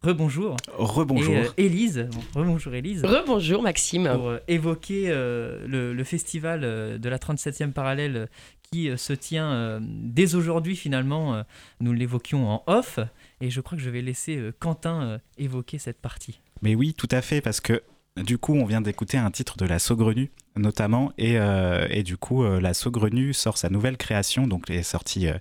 [0.01, 0.57] Rebonjour.
[0.73, 1.35] Rebonjour.
[1.35, 2.07] Euh, Élise.
[2.35, 3.03] rebonjour Élise.
[3.03, 4.09] Rebonjour Maxime.
[4.13, 6.61] Pour euh, évoquer le, festival
[6.99, 8.29] de la 37e parallèle
[8.61, 11.43] qui se tient dès aujourd'hui finalement.
[11.79, 12.99] nous l'évoquions en off
[13.41, 16.41] et je crois que je vais laisser Quentin évoquer cette partie.
[16.61, 17.81] Mais oui, tout à fait, parce que
[18.23, 22.45] du coup, on vient d'écouter un titre de La Saugrenue, notamment, et, euh, du coup,
[22.45, 25.37] euh, La Saugrenue sort sa nouvelle création, donc elle est sortie euh,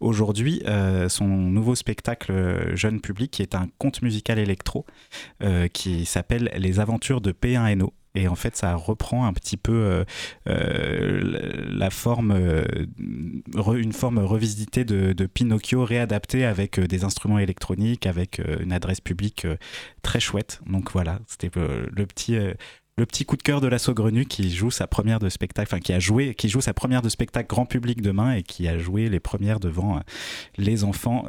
[0.00, 0.62] aujourd'hui,
[1.08, 4.84] son nouveau spectacle jeune public, qui est un conte musical électro,
[5.72, 7.92] qui s'appelle Les Aventures de P1NO.
[8.14, 10.04] Et en fait, ça reprend un petit peu euh,
[10.48, 12.64] euh, la forme, euh,
[12.98, 19.46] une forme revisitée de, Pinocchio, réadaptée avec des instruments électroniques, avec une adresse publique
[20.02, 20.60] très chouette.
[20.66, 25.18] Donc voilà, c'était le petit coup de cœur de la Saugrenu qui joue sa première
[25.18, 28.32] de spectacle, enfin qui a joué, qui joue sa première de spectacle grand public demain
[28.32, 30.00] et qui a joué les premières devant
[30.56, 31.26] les enfants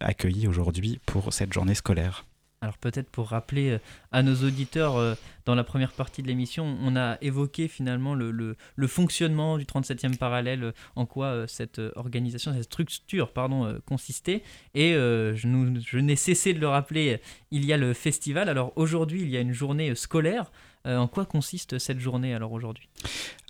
[0.00, 2.24] accueillis aujourd'hui pour cette journée scolaire.
[2.64, 3.78] Alors peut-être pour rappeler euh,
[4.10, 8.56] à nos auditeurs, euh, dans la première partie de l'émission, on a évoqué finalement le,
[8.86, 14.42] fonctionnement du 37e parallèle, euh, en quoi cette organisation, cette structure pardon, consistait.
[14.74, 18.48] Et je, n'ai cessé de le rappeler, il y a le festival.
[18.48, 20.50] Alors aujourd'hui, il y a une journée scolaire.
[20.86, 22.88] en quoi consiste cette journée alors aujourd'hui?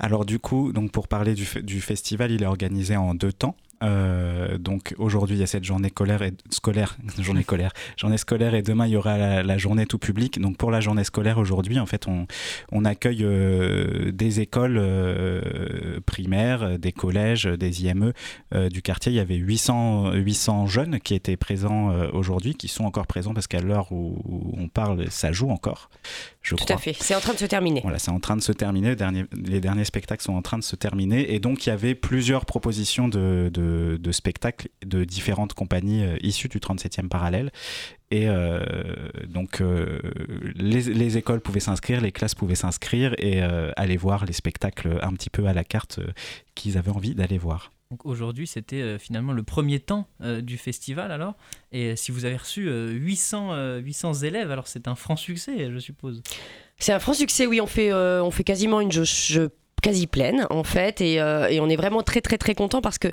[0.00, 3.56] Alors du coup, donc pour parler du, festival, il est organisé en deux temps.
[3.84, 8.54] Euh, donc aujourd'hui, il y a cette journée scolaire, et, scolaire, journée scolaire, journée scolaire,
[8.54, 10.40] et demain il y aura la, journée tout public.
[10.40, 12.26] Donc pour la journée scolaire aujourd'hui, en fait, on,
[12.72, 18.12] on accueille euh, des écoles euh, primaires, des collèges, des IME
[18.70, 19.12] du quartier.
[19.12, 23.46] Il y avait 800, 800 jeunes qui étaient présents aujourd'hui, qui sont encore présents parce
[23.46, 24.16] qu'à l'heure où,
[24.56, 25.90] on parle, ça joue encore.
[26.42, 26.94] Je Tout à fait.
[26.98, 27.80] C'est en train de se terminer.
[27.82, 28.90] Voilà, c'est en train de se terminer.
[28.90, 31.72] Les derniers, les derniers spectacles sont en train de se terminer, et donc il y
[31.72, 33.50] avait plusieurs propositions de de,
[34.12, 37.50] spectacles de différentes compagnies euh, issues du 37e parallèle.
[38.10, 38.60] Et euh,
[39.28, 40.00] donc, euh,
[40.54, 45.30] les, écoles pouvaient s'inscrire, les classes pouvaient s'inscrire et aller voir les spectacles un petit
[45.30, 45.98] peu à la carte
[46.54, 47.72] qu'ils avaient envie d'aller voir.
[47.90, 50.06] Donc aujourd'hui, c'était finalement le premier temps
[50.42, 51.34] du festival alors.
[51.72, 56.22] Et si vous avez reçu 800, 800 élèves, alors c'est un franc succès, je suppose.
[56.78, 57.60] C'est un franc succès, oui.
[57.60, 59.40] On fait, on fait quasiment une jauge
[59.84, 63.08] quasi pleine en fait et, et on est vraiment très très très content parce que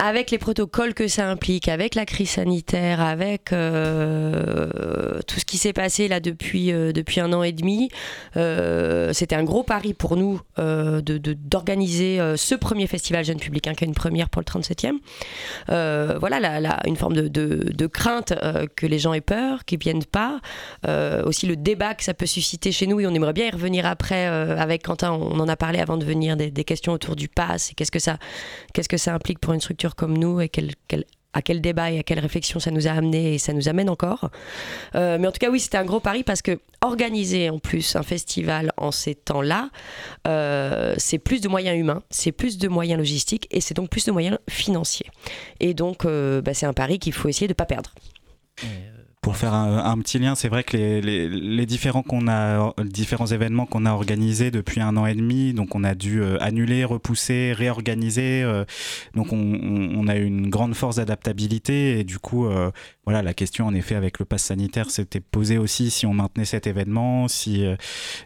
[0.00, 5.58] avec les protocoles que ça implique, avec la crise sanitaire, avec euh, tout ce qui
[5.58, 7.90] s'est passé là depuis, euh, depuis un an et demi,
[8.36, 13.84] euh, c'était un gros pari pour nous d'organiser ce premier festival jeune public, hein, qui
[13.84, 14.98] est une première pour le 37e.
[15.68, 18.34] voilà, une forme de, de crainte
[18.76, 20.40] que les gens aient peur, qu'ils viennent pas.
[21.24, 23.86] aussi le débat que ça peut susciter chez nous, et on aimerait bien y revenir
[23.86, 27.70] après avec Quentin, on en a parlé avant de venir, des, questions autour du pass,
[27.70, 30.50] et qu'est-ce qu'est-ce que ça implique pour une structure comme nous et
[31.32, 33.88] à quel débat et à quelle réflexion ça nous a amené et ça nous amène
[33.88, 34.30] encore.
[34.94, 37.94] Euh, mais en tout cas, oui, c'était un gros pari parce que organiser en plus
[37.96, 39.70] un festival en ces temps-là,
[40.26, 44.04] euh, c'est plus de moyens humains, c'est plus de moyens logistiques et c'est donc plus
[44.06, 45.10] de moyens financiers.
[45.60, 47.94] Et donc, euh, bah, c'est un pari qu'il faut essayer de ne pas perdre.
[49.20, 53.84] Pour faire un, petit lien, c'est vrai que les, différents qu'on a, différents événements qu'on
[53.84, 58.42] a organisés depuis un an et demi, donc on a dû euh, annuler, repousser, réorganiser.
[58.42, 58.64] Euh,
[59.14, 62.70] donc on, a eu une grande force d'adaptabilité et du coup, euh,
[63.10, 66.44] voilà, la question en effet avec le pass sanitaire s'était posée aussi si on maintenait
[66.44, 67.64] cet événement, si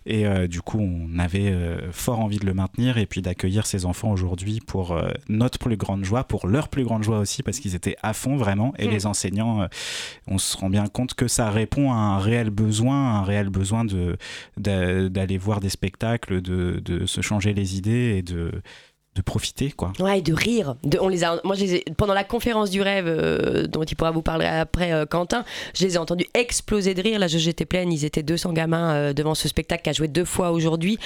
[0.04, 1.54] et du coup on avait
[1.90, 6.04] fort envie de le maintenir et puis d'accueillir ces enfants aujourd'hui pour notre plus grande
[6.04, 8.90] joie, pour leur plus grande joie aussi parce qu'ils étaient à fond vraiment et mm.
[8.90, 9.66] les enseignants,
[10.26, 13.86] on se rend bien compte que ça répond à un réel besoin, un réel besoin
[13.86, 14.18] de,
[14.58, 18.52] d'aller voir des spectacles, de, de, se changer les idées et de,
[19.14, 19.92] de profiter quoi.
[20.00, 20.76] Ouais, de rire.
[20.82, 21.56] De, on les a, moi,
[21.96, 25.84] pendant la conférence du rêve euh, dont il pourra vous parler après, euh, Quentin, je
[25.84, 27.18] les ai entendus exploser de rire.
[27.18, 30.08] La jauge était pleine, ils étaient 200 gamins euh, devant ce spectacle qui a joué
[30.08, 30.98] deux fois aujourd'hui.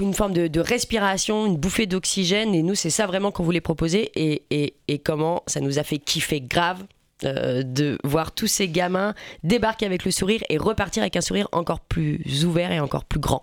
[0.00, 2.54] Une forme de, respiration, une bouffée d'oxygène.
[2.54, 4.10] Et nous, c'est ça vraiment qu'on voulait proposer.
[4.14, 6.84] Et, et, et comment ça nous a fait kiffer grave
[7.24, 11.48] euh, de voir tous ces gamins débarquer avec le sourire et repartir avec un sourire
[11.52, 13.42] encore plus ouvert et encore plus grand.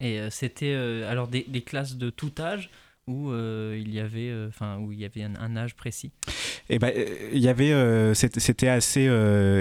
[0.00, 2.70] Et euh, c'était euh, alors des, classes de tout âge
[3.10, 3.32] où
[3.74, 6.12] il y avait, enfin où il y avait un, âge précis.
[6.68, 6.92] Et eh ben,
[7.32, 9.10] il y avait, c'était assez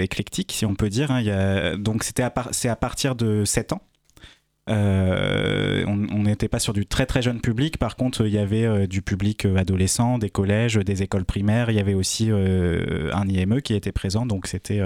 [0.01, 1.12] éclectique si on peut dire.
[1.12, 1.77] Hein.
[1.77, 3.81] donc c'était c'est à partir de 7 ans.
[4.67, 7.77] on n'était pas sur du très très jeune public.
[7.77, 11.71] Par contre, il y avait du public adolescent, des collèges, des écoles primaires.
[11.71, 14.25] Il y avait aussi un IME qui était présent.
[14.25, 14.81] Donc c'était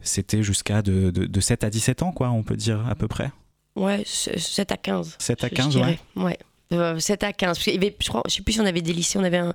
[0.00, 3.30] c'était jusqu'à de, de, 7 à 17 ans, quoi, on peut dire à peu près.
[3.76, 5.16] Ouais, 7 à 15.
[5.18, 5.98] 7 à 15, ouais.
[6.16, 6.38] ouais.
[6.70, 7.58] 7 à 15.
[7.58, 9.54] je, crois, je sais plus si on avait des lycées, on avait un,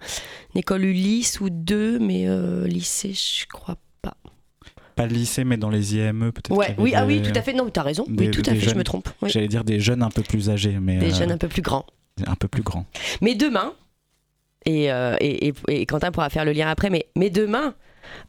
[0.54, 4.16] une école Ulysse ou deux, mais euh, lycée, je crois pas.
[4.96, 6.56] Pas le lycée, mais dans les IME peut-être.
[6.56, 7.54] Ouais, oui, ah oui, tout à fait.
[7.54, 8.06] Non, tu as raison.
[8.08, 9.10] oui, tout à fait, je me trompe.
[9.24, 10.78] J'allais dire des jeunes un peu plus âgés.
[10.82, 11.86] Mais, des jeunes euh, un peu plus grands.
[12.26, 12.86] Un peu plus grands.
[13.22, 13.74] Mais demain,
[14.66, 17.76] et, euh, et, et, et, Quentin pourra faire le lien après, mais, mais demain,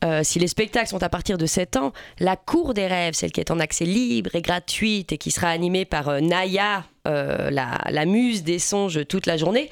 [0.05, 3.33] euh, si les spectacles sont à partir de 7 ans, la Cour des rêves, celle
[3.33, 7.51] qui est en accès libre et gratuite et qui sera animée par euh, Naya, euh,
[7.51, 9.71] la, la, muse des songes toute la journée,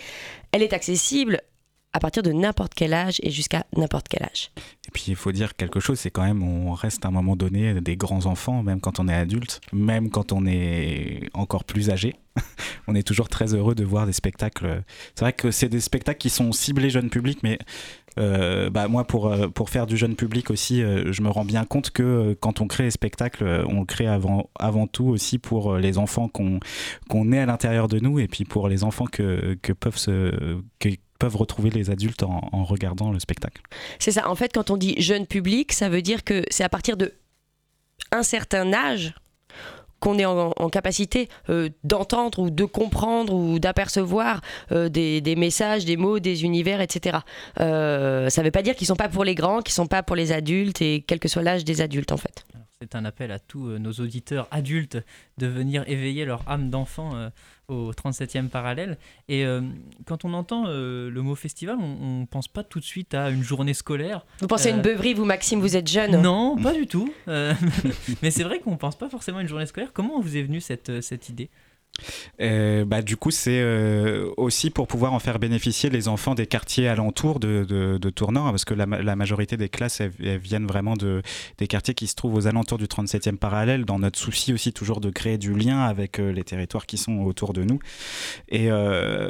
[0.53, 1.43] elle est accessible
[1.93, 4.51] à partir de n'importe quel âge et jusqu'à n'importe quel âge.
[4.89, 7.37] Et puis il faut dire quelque chose, c'est quand même, on reste à un moment
[7.37, 11.91] donné des grands enfants, même quand on est adulte, même quand on est encore plus
[11.91, 12.15] âgé.
[12.87, 14.83] on est toujours très heureux de voir des spectacles.
[15.15, 17.59] C'est vrai que c'est des spectacles qui sont ciblés jeune public, mais
[18.19, 21.45] euh, bah moi pour, euh, pour faire du jeune public aussi, euh, je me rends
[21.45, 25.39] bien compte que quand on crée des spectacles, on le crée avant, avant tout aussi
[25.39, 26.61] pour les enfants qu'on
[27.09, 30.61] qu'on est à l'intérieur de nous et puis pour les enfants que, que peuvent se
[30.79, 33.63] que peuvent retrouver les adultes en, en regardant le spectacle.
[33.99, 34.29] C'est ça.
[34.29, 37.13] En fait, quand on dit jeune public, ça veut dire que c'est à partir de
[38.11, 39.15] un certain âge
[40.03, 44.41] qu'on est en, capacité euh, d'entendre ou de comprendre ou d'apercevoir
[44.73, 47.19] euh, des, messages, des mots, des univers, etc.
[47.61, 49.77] Euh, ça ne veut pas dire qu'ils ne sont pas pour les grands, qu'ils ne
[49.77, 52.45] sont pas pour les adultes et quel que soit l'âge des adultes en fait.
[52.81, 54.99] C'est un appel à tous nos auditeurs adultes
[55.39, 57.13] de venir éveiller leur âme d'enfant
[57.73, 58.99] au 37e parallèle.
[59.29, 59.63] Et euh,
[60.07, 63.31] quand on entend euh, le mot festival, on ne pense pas tout de suite à
[63.31, 64.25] une journée scolaire.
[64.41, 66.21] Vous pensez à une euh, beuverie, vous Maxime, vous êtes jeune?
[66.21, 67.13] Non, pas du tout.
[67.27, 69.93] mais c'est vrai qu'on ne pense pas forcément à une journée scolaire.
[69.93, 71.51] Comment vous est venue cette, cette idée?
[72.41, 76.47] Euh, bah, du coup, c'est euh, aussi pour pouvoir en faire bénéficier les enfants des
[76.47, 81.23] quartiers alentours de, de, hein, parce que la, majorité des classes viennent vraiment de,
[81.59, 85.01] des quartiers qui se trouvent aux alentours du 37e parallèle, dans notre souci aussi toujours
[85.01, 87.79] de créer du lien avec euh, les territoires qui sont autour de nous.
[88.49, 88.69] Et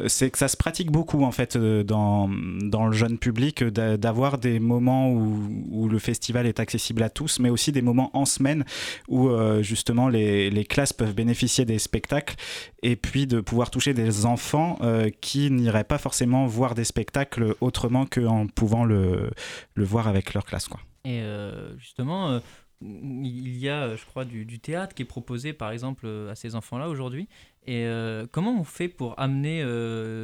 [0.09, 5.11] c'est que ça se pratique beaucoup, en fait, dans, le jeune public, d'avoir des moments
[5.11, 8.65] où, le festival est accessible à tous, mais aussi des moments en semaine
[9.09, 9.31] où
[9.63, 12.37] justement les classes peuvent bénéficier des spectacles
[12.83, 17.55] et puis de pouvoir toucher des enfants euh, qui n'iraient pas forcément voir des spectacles
[17.61, 19.31] autrement qu'en pouvant le,
[19.75, 20.69] le voir avec leur classe.
[20.69, 20.81] Quoi.
[21.05, 22.41] Et euh, justement, euh,
[22.81, 26.89] il y a, je crois, du, théâtre qui est proposé, par exemple, à ces enfants-là
[26.89, 27.29] aujourd'hui.
[27.65, 27.87] Et
[28.33, 29.65] comment on fait pour amener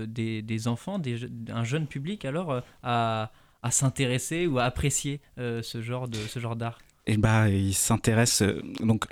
[0.09, 3.31] des, des, enfants, des, un jeune public, alors, à,
[3.63, 6.81] à s'intéresser ou à apprécier ce genre de ce genre d'art?
[7.07, 9.07] Et bah, ils s'intéressent donc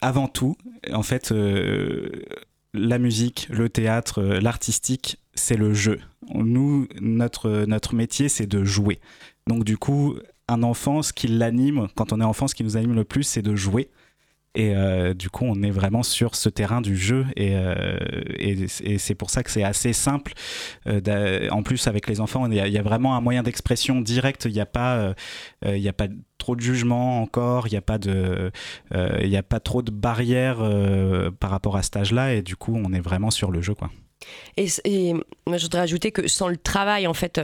[0.00, 0.56] avant tout,
[0.92, 2.08] en fait, euh,
[2.74, 5.98] la musique, le théâtre, euh, l'artistique, c'est le jeu.
[6.34, 9.00] Nous, notre, notre métier, c'est de jouer.
[9.46, 10.16] Donc du coup,
[10.48, 13.24] un enfant, ce qui l'anime, quand on est enfant, ce qui nous anime le plus,
[13.24, 13.90] c'est de jouer.
[14.56, 17.24] Et euh, du coup, on est vraiment sur ce terrain du jeu.
[17.36, 17.98] Et, euh,
[18.98, 20.32] c'est pour ça que c'est assez simple.
[20.86, 24.46] Euh, en plus, avec les enfants, il y, a vraiment un moyen d'expression direct.
[24.46, 25.14] Il n'y a, pas,
[25.64, 26.08] il a pas
[26.38, 27.68] trop de jugement encore.
[27.68, 28.50] Il n'y a, pas de,
[28.92, 30.58] il a pas trop de barrières
[31.38, 32.34] par rapport à cet âge-là.
[32.34, 33.74] Et du coup, on est vraiment sur le jeu.
[33.74, 33.90] Quoi.
[34.56, 35.14] Et, et
[35.46, 37.40] je voudrais ajouter que sans le travail, en fait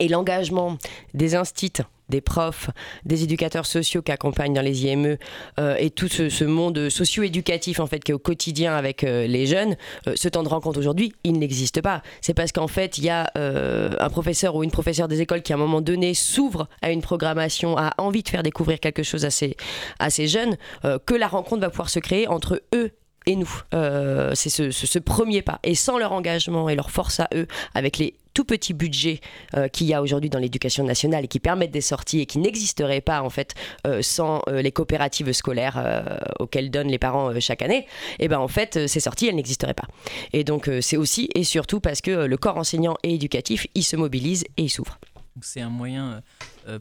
[0.00, 0.78] et l'engagement
[1.14, 1.82] des instits,
[2.14, 2.70] des profs,
[3.04, 5.16] des éducateurs sociaux qui accompagnent dans les IME
[5.58, 9.46] euh, et tout ce, monde socio-éducatif en fait qui est au quotidien avec euh, les
[9.46, 12.02] jeunes, euh, ce temps de rencontre aujourd'hui, il n'existe pas.
[12.20, 15.52] C'est parce qu'en fait, il y a un professeur ou une professeure des écoles qui
[15.52, 19.24] à un moment donné s'ouvre à une programmation, a envie de faire découvrir quelque chose
[19.24, 19.56] à ces,
[19.98, 22.92] à ces jeunes, que la rencontre va pouvoir se créer entre eux
[23.26, 23.50] et nous.
[24.34, 25.60] c'est ce, premier pas.
[25.62, 29.20] Et sans leur engagement et leur force à eux, avec les tout petit budget
[29.54, 32.38] euh, qu'il y a aujourd'hui dans l'éducation nationale et qui permettent des sorties et qui
[32.38, 33.54] n'existeraient pas en fait
[33.86, 35.64] euh, sans euh, les coopératives scolaires
[36.40, 37.86] auxquelles donnent les parents chaque année,
[38.18, 39.86] et eh ben en fait ces sorties elles n'existeraient pas.
[40.32, 43.94] Et donc c'est aussi et surtout parce que le corps enseignant et éducatif il se
[43.94, 44.98] mobilise et il s'ouvre.
[45.40, 46.22] C'est un moyen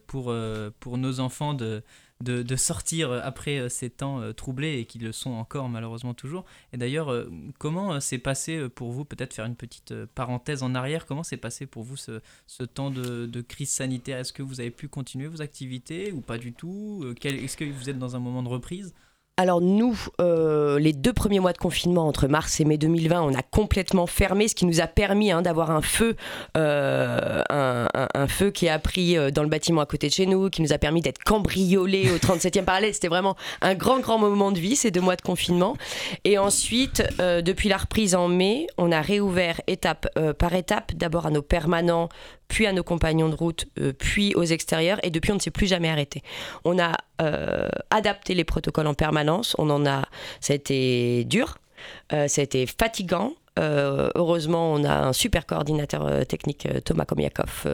[0.08, 0.34] pour,
[0.80, 1.84] pour nos enfants de,
[2.24, 6.46] de, sortir après euh, ces temps euh, troublés et qui le sont encore malheureusement toujours.
[6.72, 11.06] Et d'ailleurs, euh, comment s'est passé pour vous, peut-être faire une petite parenthèse en arrière,
[11.06, 14.18] comment s'est passé pour vous ce, ce temps de, de, crise sanitaire?
[14.18, 17.06] Est-ce que vous avez pu continuer vos activités ou pas du tout?
[17.24, 18.94] Est-ce que vous êtes dans un moment de reprise?
[19.36, 23.34] Alors nous, euh, les deux premiers mois de confinement entre mars et mai 2020, on
[23.34, 26.16] a complètement fermé, ce qui nous a permis hein, d'avoir un feu,
[26.56, 30.52] euh, un, feu qui a pris euh, dans le bâtiment à côté de chez nous,
[30.52, 32.94] qui nous a permis d'être cambriolés au 37e parallèle.
[32.94, 35.78] C'était vraiment un grand, grand moment de vie, ces deux mois de confinement.
[36.26, 40.08] Et ensuite, depuis la reprise en mai, on a réouvert étape
[40.38, 42.10] par étape, d'abord à nos permanents,
[42.48, 45.52] puis à nos compagnons de route, euh, puis aux extérieurs, et depuis on ne s'est
[45.52, 46.22] plus jamais arrêté.
[46.66, 50.04] On a euh, adapté les protocoles en permanence, on en a,
[50.40, 51.58] ça a été dur,
[52.12, 53.34] euh, ça a été fatigant.
[53.58, 57.68] heureusement, on a un super coordinateur technique, Thomas Komiakov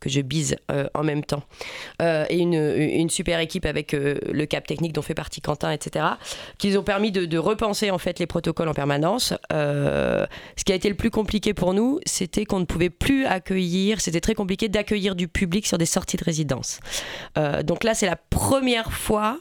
[0.00, 1.42] que je bise euh, en même temps.
[2.02, 6.04] Euh, et une, super équipe avec euh, le cap technique dont fait partie Quentin, etc.,
[6.58, 9.32] qui ont permis de, de, repenser en fait les protocoles en permanence.
[9.50, 14.00] ce qui a été le plus compliqué pour nous, c'était qu'on ne pouvait plus accueillir,
[14.00, 16.80] c'était très compliqué d'accueillir du public sur des sorties de résidence.
[17.64, 19.38] donc là, c'est la première fois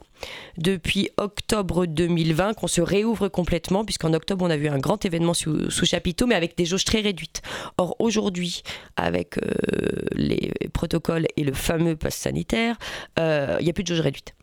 [0.58, 5.34] depuis octobre 2020 qu'on se réouvre complètement, puisqu'en octobre, on a vu un grand événement
[5.34, 7.42] sous, chapiteau, mais avec des jauges très réduites.
[7.78, 8.62] Or, aujourd'hui,
[8.96, 9.42] avec euh,
[10.14, 12.78] les protocoles et le fameux pass sanitaire,
[13.20, 14.34] euh, il n'y a plus de jauge réduite.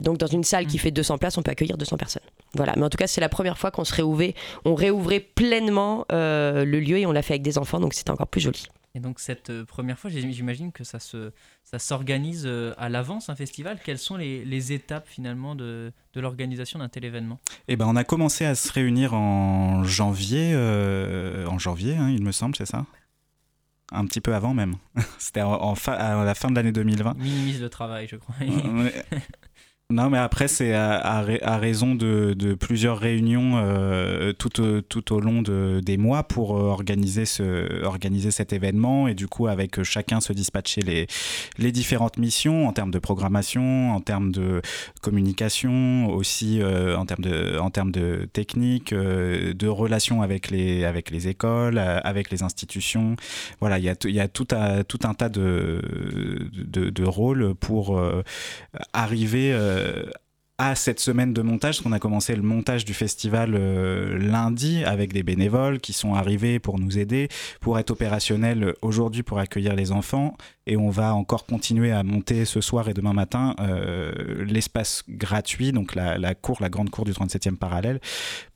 [0.00, 0.80] Donc dans une salle qui mm.
[0.80, 2.22] fait 200 places, on peut accueillir 200 personnes.
[2.54, 4.34] Voilà, mais en tout cas, c'est la première fois qu'on se réouvrait,
[4.64, 8.10] on réouvrait pleinement euh, le lieu et on l'a fait avec des enfants, donc c'était
[8.10, 8.66] encore plus joli.
[8.96, 11.30] Et donc cette euh, première fois, j'imagine que ça se
[11.64, 13.78] ça s'organise euh, à l'avance un festival.
[13.84, 17.38] Quelles sont les, étapes finalement de, de l'organisation d'un tel événement?
[17.68, 22.22] Eh ben, on a commencé à se réunir en janvier, euh, en janvier, hein, il
[22.22, 22.86] me semble, c'est ça?
[23.92, 24.76] Un petit peu avant même.
[25.18, 27.18] C'était en, à la fin de l'année 2020.
[27.18, 28.34] Minimise le travail, je crois.
[29.88, 35.80] Non, mais après, c'est à, raison de, plusieurs réunions euh, tout, euh, au long de,
[35.80, 40.32] des mois pour euh, organiser, ce, organiser cet événement et du coup, avec chacun se
[40.32, 44.60] dispatcher les, différentes missions en termes de programmation, en termes de
[45.02, 52.42] communication, aussi en, termes de, en de technique, de relations avec les, écoles, avec les
[52.42, 53.14] institutions.
[53.60, 58.00] Voilà, il y a, tout, un tas de, rôles pour
[58.92, 59.75] arriver euh,
[60.58, 65.12] à cette semaine de montage, qu'on a commencé le montage du festival euh, lundi avec
[65.12, 67.28] des bénévoles qui sont arrivés pour nous aider,
[67.60, 70.34] pour être opérationnels aujourd'hui pour accueillir les enfants.
[70.66, 75.72] Et on va encore continuer à monter ce soir et demain matin euh, l'espace gratuit,
[75.72, 78.00] donc la, cour, la grande cour du 37e parallèle,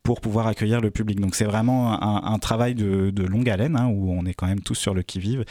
[0.01, 1.19] pour pouvoir accueillir le public.
[1.19, 4.75] Donc c'est vraiment un, travail de, longue haleine, hein, où on est quand même tous
[4.75, 5.45] sur le qui-vive,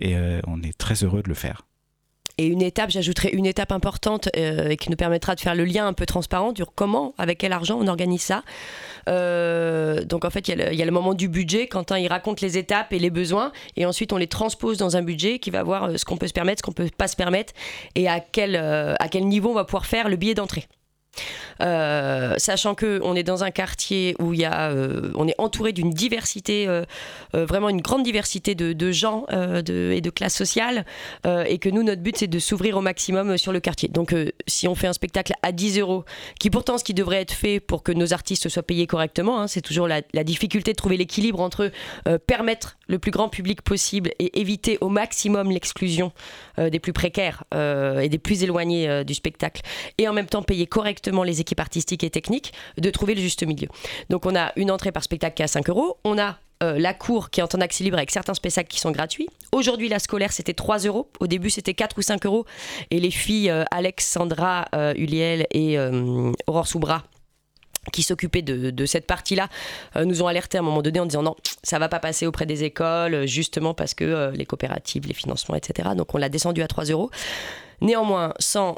[0.00, 0.16] et
[0.46, 1.62] on est très heureux de le faire.
[2.42, 5.86] Et une étape, j'ajouterai une étape importante euh, qui nous permettra de faire le lien
[5.86, 8.42] un peu transparent sur comment, avec quel argent on organise ça.
[9.08, 11.68] Euh, donc en fait, il y, a le moment du budget.
[11.68, 13.52] Quentin, il raconte les étapes et les besoins.
[13.76, 16.26] Et ensuite, on les transpose dans un budget qui va voir euh, ce qu'on peut
[16.26, 17.52] se permettre, ce qu'on peut pas se permettre
[17.94, 20.66] et à quel, à quel niveau on va pouvoir faire le billet d'entrée.
[21.60, 25.34] Euh, sachant que on est dans un quartier où il y a, euh, on est
[25.38, 26.84] entouré d'une diversité, euh,
[27.34, 30.84] vraiment une grande diversité de, gens et de classes sociales,
[31.24, 33.88] et que nous notre but c'est de s'ouvrir au maximum sur le quartier.
[33.88, 34.14] Donc
[34.46, 36.04] si on fait un spectacle à 10 euros,
[36.40, 39.46] qui pourtant ce qui devrait être fait pour que nos artistes soient payés correctement, hein,
[39.46, 41.70] c'est toujours la, la, difficulté de trouver l'équilibre entre
[42.26, 46.12] permettre le plus grand public possible et éviter au maximum l'exclusion
[46.58, 49.62] des plus précaires et des plus éloignés du spectacle,
[49.98, 53.46] et en même temps payer correctement les équipes artistiques et techniques, de trouver le juste
[53.46, 53.68] milieu.
[54.10, 56.78] Donc on a une entrée par spectacle qui est à 5 euros, on a euh,
[56.78, 59.28] la cour qui est en accès libre avec certains spectacles qui sont gratuits.
[59.50, 61.10] Aujourd'hui, la scolaire, c'était 3 euros.
[61.18, 62.46] Au début, c'était 4 ou 5 euros.
[62.90, 65.76] Et les filles euh, Alexandra euh, Uliel et
[66.46, 67.02] Aurore Soubra
[67.92, 69.48] qui s'occupaient de, cette partie-là,
[70.04, 71.34] nous ont alerté à un moment donné en disant non,
[71.64, 75.88] ça va pas passer auprès des écoles, justement parce que les coopératives, les financements, etc.
[75.96, 77.10] Donc on l'a descendu à 3 euros.
[77.80, 78.76] Néanmoins, sans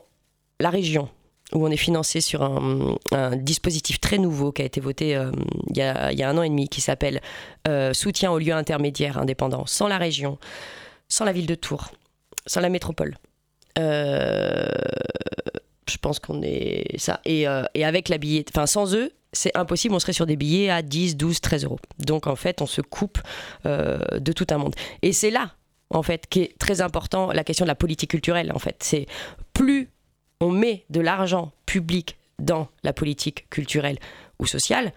[0.58, 1.10] la région,
[1.52, 5.30] où on est financé sur un, dispositif très nouveau qui a été voté euh,
[5.70, 7.20] il, y a, un an et demi, qui s'appelle
[7.68, 10.38] euh, Soutien aux lieux intermédiaires indépendants, sans la région,
[11.08, 11.90] sans la ville de Tours,
[12.46, 13.16] sans la métropole.
[13.78, 14.66] Euh,
[15.88, 17.20] je pense qu'on est ça.
[17.24, 20.80] Et, avec la billet, enfin sans eux, c'est impossible, on serait sur des billets à
[20.80, 21.78] 10, 12, 13 euros.
[21.98, 23.18] Donc en fait, on se coupe
[23.64, 24.74] de tout un monde.
[25.02, 25.52] Et c'est là,
[25.90, 28.76] en fait, qui est très important, la question de la politique culturelle, en fait.
[28.80, 29.06] C'est
[29.52, 29.90] plus
[30.40, 33.98] on met de l'argent public dans la politique culturelle
[34.38, 34.92] ou sociale,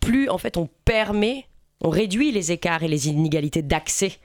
[0.00, 1.46] plus en fait on permet,
[1.80, 4.18] on réduit les écarts et les inégalités d'accès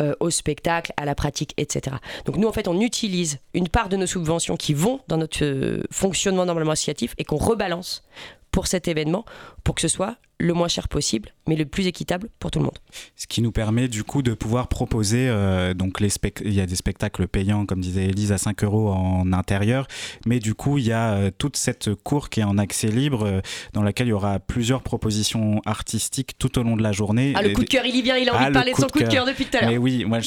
[0.00, 1.96] euh, au spectacle, à la pratique, etc.
[2.24, 5.44] Donc nous en fait on utilise une part de nos subventions qui vont dans notre
[5.44, 8.02] euh, fonctionnement normalement associatif et qu'on rebalance
[8.50, 9.24] pour cet événement
[9.62, 12.64] pour que ce soit le moins cher possible, mais le plus équitable pour tout le
[12.64, 12.78] monde.
[13.14, 16.08] Ce qui nous permet du coup de pouvoir proposer, euh, donc les
[16.44, 19.86] il y a des spectacles payants, comme disait Elise, à 5 euros en intérieur,
[20.26, 23.26] mais du coup il y a euh, toute cette cour qui est en accès libre,
[23.26, 23.40] euh,
[23.74, 27.32] dans laquelle il y aura plusieurs propositions artistiques tout au long de la journée.
[27.36, 28.76] Ah, le coup de cœur, il y vient, il a envie ah, de parler de
[28.76, 29.70] son coup de cœur depuis tout à l'heure.
[29.70, 30.20] Mais oui, moi,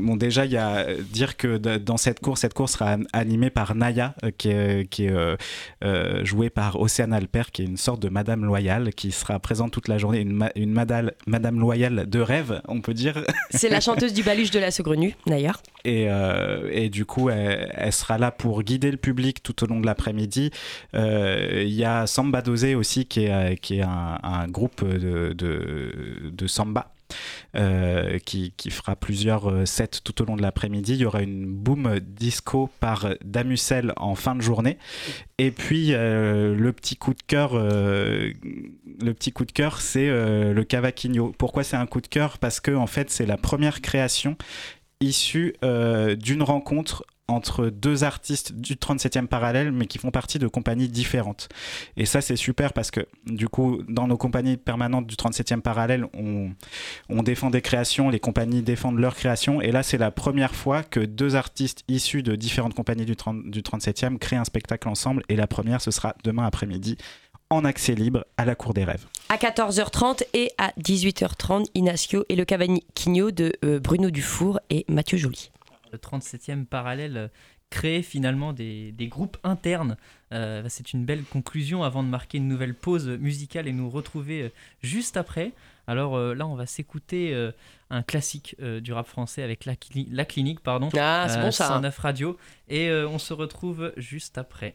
[0.00, 3.74] bon, déjà, il y a dire que dans cette cour, cette cour sera animée par
[3.74, 8.44] Naya, qui est, qui est jouée par Océane Alper, qui est une sorte de Madame
[8.94, 12.92] Qui sera présente toute la journée, une, une madame, Madame Loyale de rêve, on peut
[12.92, 13.24] dire.
[13.50, 15.62] C'est la chanteuse du baluche de la Saugrenue, d'ailleurs.
[15.84, 19.80] Et, euh, et, du coup, elle, sera là pour guider le public tout au long
[19.80, 20.50] de l'après-midi.
[20.94, 26.30] Euh, il y a Samba Dosé aussi, qui est, qui est un, groupe de, de,
[26.30, 26.92] de samba
[27.56, 30.94] euh, qui, fera plusieurs euh, sets tout au long de l'après-midi.
[30.94, 34.78] Il y aura une boom disco par Damusel en fin de journée.
[35.38, 38.32] Et puis euh, le petit coup de cœur, le
[39.12, 41.32] petit coup de cœur, c'est le Cavaquinho.
[41.38, 42.38] Pourquoi c'est un coup de cœur?
[42.38, 44.36] Parce que en fait, c'est la première création
[45.00, 50.88] issue d'une rencontre entre deux artistes du 37e parallèle, mais qui font partie de compagnies
[50.88, 51.48] différentes.
[51.96, 56.06] Et ça, c'est super parce que, du coup, dans nos compagnies permanentes du 37e parallèle,
[56.14, 59.60] on, défend des créations, les compagnies défendent leurs créations.
[59.60, 63.50] Et là, c'est la première fois que deux artistes issus de différentes compagnies du, 30,
[63.50, 65.22] du 37e créent un spectacle ensemble.
[65.28, 66.96] Et la première, ce sera demain après-midi
[67.50, 69.06] en accès libre à la Cour des Rêves.
[69.28, 75.18] À 14h30 et à 18h30, Inacio et le Cavaquinho de euh, Bruno Dufour et Mathieu
[75.18, 75.50] Joly
[75.92, 77.28] le 37e parallèle euh,
[77.70, 79.96] créer finalement des, groupes internes.
[80.32, 83.90] Euh, bah, c'est une belle conclusion avant de marquer une nouvelle pause musicale et nous
[83.90, 84.48] retrouver euh,
[84.82, 85.52] juste après.
[85.86, 87.34] Alors là, on va s'écouter
[87.88, 89.72] un classique du rap français avec La,
[90.10, 90.90] la Clinique, pardon.
[90.98, 91.68] Ah, c'est bon ça.
[91.68, 92.36] 109 Radio.
[92.68, 94.74] Et on se retrouve juste après.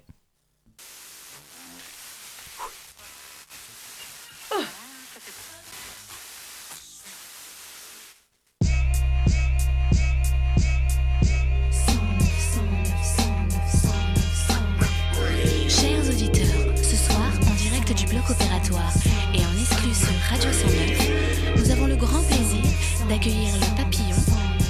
[23.14, 24.16] D'accueillir le papillon,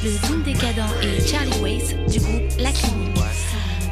[0.03, 3.17] le Doom décadent et Charlie Waits du groupe La Clinique.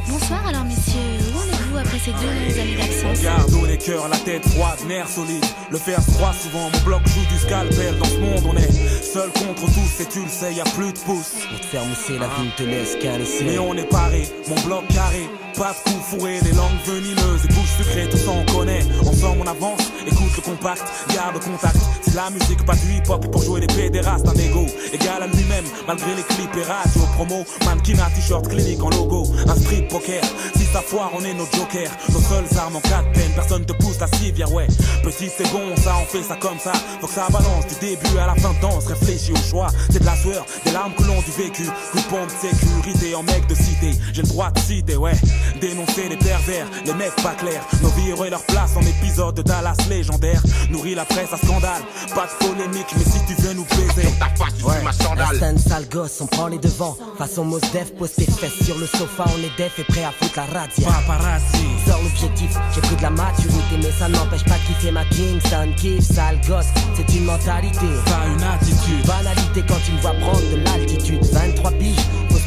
[0.09, 0.99] Bonsoir alors messieurs,
[1.33, 3.23] où en êtes-vous après ces deux longues années d'absence?
[3.23, 5.45] Garde les cœurs, la tête froide, nerf solide.
[5.69, 7.97] Le fer froid souvent, mon bloc joue du scalpel.
[7.97, 8.71] Dans ce monde on est
[9.01, 11.47] seul contre tous et tu le sais, y a plus de pouces.
[11.49, 13.45] Pour te faire mousser, la vie ne te laisse qu'un essai.
[13.45, 15.29] Mais on est paré, mon bloc carré.
[15.57, 18.83] Pas de coups fourrés, des langues venimeuses, des bouches sucrées, tout ça on connaît.
[19.01, 20.81] Ensemble on avance, écoute le compact,
[21.13, 21.77] garde contact.
[22.01, 25.65] C'est la musique, pas du hip-hop pour jouer les pédérastes, un ego égal à lui-même,
[25.87, 27.45] malgré les clips et radio promo.
[27.65, 30.23] Mannequin t-shirt clinique en logo, un street poker.
[30.55, 33.31] Si ça foire, on est nos jokers, nos seules armes en cas de peine.
[33.35, 34.67] Personne te pousse la civière, ouais.
[35.03, 36.73] Petit c'est bon, ça on fait ça comme ça.
[37.01, 38.87] Faut que ça balance du début à la fin danse.
[38.87, 41.65] Réfléchis au choix, c'est de la sueur, des larmes que l'on du vécu.
[41.91, 43.91] Coupon de sécurité en mec de cité.
[44.13, 45.13] J'ai le droit de citer, ouais.
[45.59, 47.63] Dénoncer les pervers, les mecs pas clairs.
[47.81, 50.41] Nos vies auraient leur place en épisode de Dallas légendaire.
[50.69, 51.81] Nourrit la presse à scandale.
[52.15, 54.09] Pas de polémique, mais si tu veux nous baiser.
[54.19, 54.83] Ta face, ouais.
[54.83, 55.59] ma sandale.
[55.59, 56.97] sale gosse, on prend les devants.
[57.17, 59.25] Façon Mos Def, pose tes fesses sur le sofa.
[59.27, 60.87] On est def et prêt à foutre la radia.
[60.87, 61.67] Paparazzi.
[61.87, 65.73] Sors l'objectif, j'ai pris de la maturité, mais ça n'empêche pas de kiffer ma Kingston.
[65.77, 67.87] Kiff, sale gosse, c'est une mentalité.
[68.05, 69.05] Pas une attitude.
[69.05, 71.23] Banalité quand tu me vois prendre de l'altitude.
[71.31, 71.95] 23 piges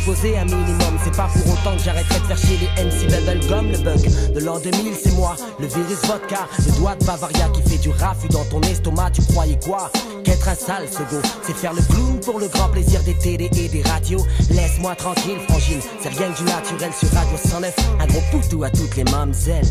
[0.04, 0.98] poser un minimum.
[1.02, 3.70] C'est pas pour autant que j'arrêterai de faire chier les MC Bubblegum.
[3.70, 7.62] Le bug de l'an 2000, c'est moi, le virus vodka, le doigt de Bavaria qui
[7.62, 9.10] fait du raffut dans ton estomac.
[9.12, 9.90] Tu croyais quoi?
[10.24, 13.68] Qu'être un sale second, c'est faire le clown pour le grand plaisir des télé et
[13.68, 14.24] des radios.
[14.50, 17.74] Laisse-moi tranquille, frangine, c'est rien que du naturel sur Radio 109.
[18.00, 19.66] Un gros poutou à toutes les mamzelles.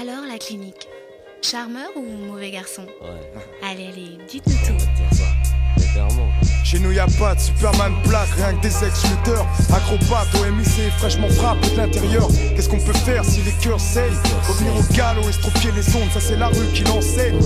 [0.00, 0.88] Alors la clinique
[1.42, 2.86] Charmeur ou mauvais garçon?
[3.00, 3.42] Ouais.
[3.62, 5.45] Allez, allez, dites-nous tout.
[6.64, 9.46] Chez nous y a pas de Superman plaque, rien que des ex-lutteurs.
[9.72, 12.28] Acrobates au MIC, fraîchement frappé de l'intérieur.
[12.54, 14.18] Qu'est-ce qu'on peut faire si les cœurs saignent
[14.48, 17.38] Revenir au galop, estropier les ondes, ça c'est la rue qui l'enseigne.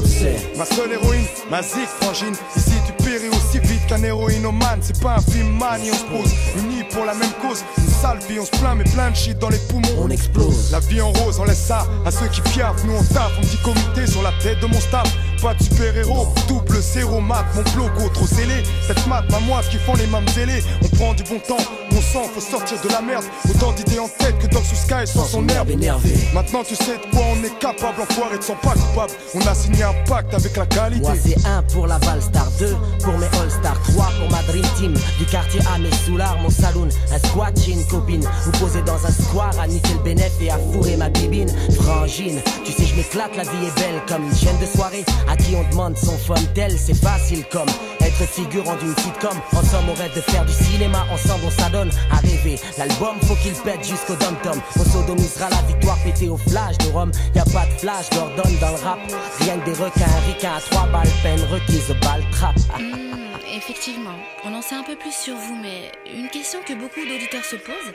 [0.56, 2.34] Ma seule héroïne, ma zig frangine.
[2.56, 4.80] Ici tu péris aussi vite qu'un héroïnomane.
[4.80, 7.64] C'est pas un film mani, on se pose unis pour la même cause.
[7.78, 10.04] Une sale vie, on se plaint, mais plein de shit dans les poumons.
[10.04, 10.70] On explose.
[10.70, 12.84] La vie en rose, on laisse ça à ceux qui piaffent.
[12.84, 15.08] Nous on tape, un petit comité sur la tête de mon staff.
[15.42, 18.62] Pas de super-héros, double zéro mat, mon bloco trop scellé.
[18.86, 20.62] Cette mat, ma moite qui font les mamzélés.
[20.84, 23.24] On prend du bon temps, on bon sang, faut sortir de la merde.
[23.48, 25.70] Autant d'idées en tête que dans sous sky sans son herbe.
[25.70, 26.10] énervé.
[26.34, 29.12] Maintenant tu sais de quoi on est capable, enfoiré de son pas coupable.
[29.34, 31.00] On a signé un pacte avec la qualité.
[31.00, 34.94] Moi c'est 1 pour la Valstar 2 pour mes All-Star 3 pour ma Dream Team
[35.18, 39.04] Du quartier A mes soulards mon saloon Un squat j'ai une copine Vous posez dans
[39.06, 42.94] un square à niquer le bénéf et à fourrer ma bibine Frangine Tu sais je
[42.96, 46.16] m'éclate la vie est belle comme une chaîne de soirée À qui on demande son
[46.16, 47.68] fun tel c'est facile comme
[48.10, 49.36] être figurant d'une sitcom.
[49.52, 51.06] Ensemble on rêve de faire du cinéma.
[51.12, 52.56] Ensemble on s'adonne à rêver.
[52.78, 54.60] L'album faut qu'il pète jusqu'au dom-tom.
[54.78, 57.12] On sodomisera la victoire pétée au flash de Rome.
[57.34, 58.98] Y a pas de flash Gordon dans le rap.
[59.40, 62.56] Rien que des requins, ricains à trois balles Peine requise, balle trap.
[62.78, 67.00] Hmm, effectivement, on en sait un peu plus sur vous, mais une question que beaucoup
[67.00, 67.94] d'auditeurs se posent.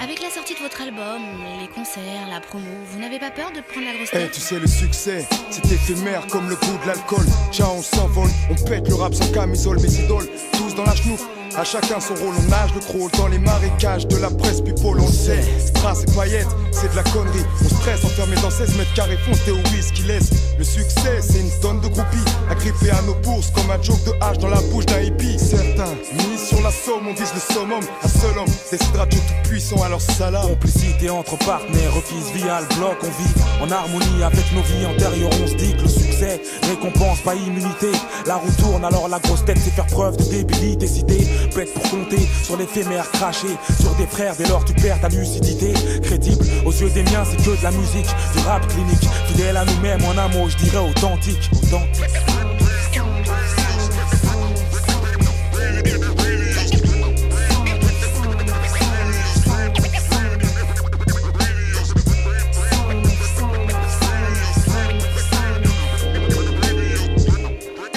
[0.00, 1.22] Avec la sortie de votre album,
[1.60, 4.40] les concerts, la promo, vous n'avez pas peur de prendre la grosse Eh, tête tu
[4.40, 7.24] sais, le succès, c'est éphémère comme le goût de l'alcool.
[7.52, 11.26] Tiens, on s'envole, on pète le rap sans camisole, mes idoles, tous dans la chenouf.
[11.56, 14.98] À chacun son rôle, on nage le crawl dans les marécages de la presse people,
[14.98, 15.40] on le sait.
[15.64, 17.44] Strass et paillettes, c'est de la connerie.
[17.64, 20.30] On stresse enfermé dans 16 mètres carrés foncés au whisky laisse.
[20.58, 24.12] Le succès, c'est une tonne de groupies, agrippés à nos bourses comme un joke de
[24.20, 25.38] hache dans la bouche d'un hippie.
[25.38, 27.84] Certains misent sur la somme, on vise le summum.
[28.02, 30.48] Un seul homme décidera tout puissant, alors salam.
[30.48, 35.30] Complicité entre partenaires, refuse via le bloc, on vit en harmonie avec nos vies antérieures.
[35.42, 37.92] On se dit que le succès récompense pas immunité.
[38.26, 40.86] La roue tourne, alors la grosse tête c'est faire preuve de débilité.
[40.86, 43.48] Cité, bête pour compter sur l'éphémère craché
[43.80, 44.34] sur des frères.
[44.36, 45.72] Dès lors tu perds ta lucidité.
[46.02, 49.08] Crédible aux yeux des miens, c'est que de la musique, du rap clinique.
[49.28, 51.50] Fidèle à nous-mêmes, en un mot, je dirais authentique.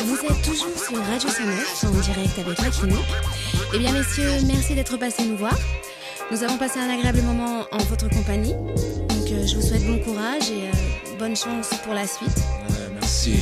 [0.05, 3.36] Vous êtes toujours sur Radio 109, en direct avec clinique.
[3.73, 5.57] Eh bien, messieurs, merci d'être passés nous voir.
[6.31, 8.53] Nous avons passé un agréable moment en votre compagnie.
[8.53, 12.35] Donc, euh, je vous souhaite bon courage et euh, bonne chance pour la suite.
[12.69, 13.35] Ouais, merci.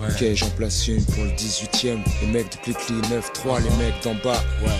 [0.00, 1.98] Ok, j'en place une pour le 18ème.
[2.22, 4.42] Les mecs de Clicli 9-3, les mecs d'en bas.
[4.62, 4.70] Ouais.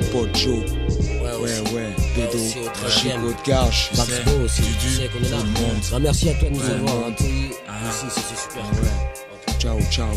[0.00, 0.58] Mon pote Joe.
[0.58, 2.90] Ouais, ouais, Bédo, aussi au 13e.
[2.90, 3.90] Chico de Garche.
[3.96, 5.36] Max Beau aussi, tu sais qu'on est là.
[5.38, 5.82] tout le monde.
[5.90, 7.12] Bah, merci à toi de nous Ouais, avoir ouais.
[7.12, 7.72] accueillis Ah.
[7.92, 8.62] super.
[8.64, 9.58] Ah ouais.
[9.58, 10.08] Ciao, ciao.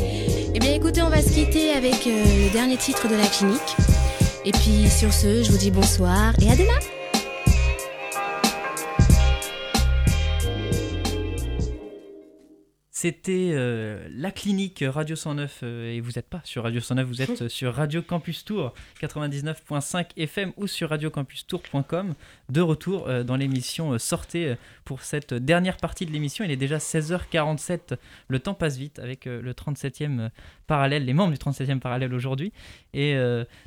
[0.54, 3.76] Eh bien, écoutez, on va se quitter avec euh, le dernier titre de la clinique.
[4.46, 7.01] Et puis, sur ce, je vous dis bonsoir et à demain.
[13.02, 17.22] C'était euh, la clinique Radio 109 euh, et vous n'êtes pas sur Radio 109, vous
[17.24, 22.14] êtes sur Radio Campus Tour 99.5 FM ou sur radiocampustour.com.
[22.49, 24.54] De retour euh, dans l'émission Sortez
[24.86, 26.45] pour cette dernière partie de l'émission.
[26.45, 27.97] Il est déjà 16h47,
[28.28, 30.30] le temps passe vite avec le 37e euh,
[30.68, 32.54] parallèle, les membres du 37e parallèle aujourd'hui.
[32.93, 33.16] Et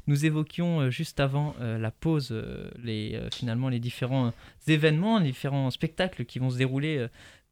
[0.06, 2.32] nous évoquions juste avant la pause
[2.82, 4.32] les, finalement les différents
[4.68, 7.06] événements, les différents spectacles qui vont se dérouler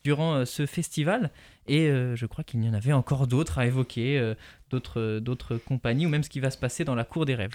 [0.04, 1.30] durant ce festival.
[1.68, 4.34] Et euh, je crois qu'il y en avait encore d'autres à évoquer, euh,
[4.70, 7.36] d'autres, euh, d'autres compagnies, ou même ce qui va se passer dans la cour des
[7.36, 7.52] rêves.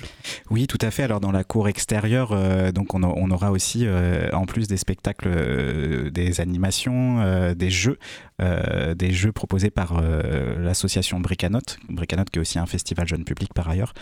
[0.50, 1.04] Oui, tout à fait.
[1.04, 2.34] Alors dans la cour extérieure,
[2.72, 3.86] donc on, aura aussi,
[4.32, 8.00] en plus des spectacles, des animations, des jeux,
[8.40, 13.68] des jeux proposés par l'association Bricanote, Bricanote qui est aussi un festival jeune public par
[13.68, 13.94] ailleurs.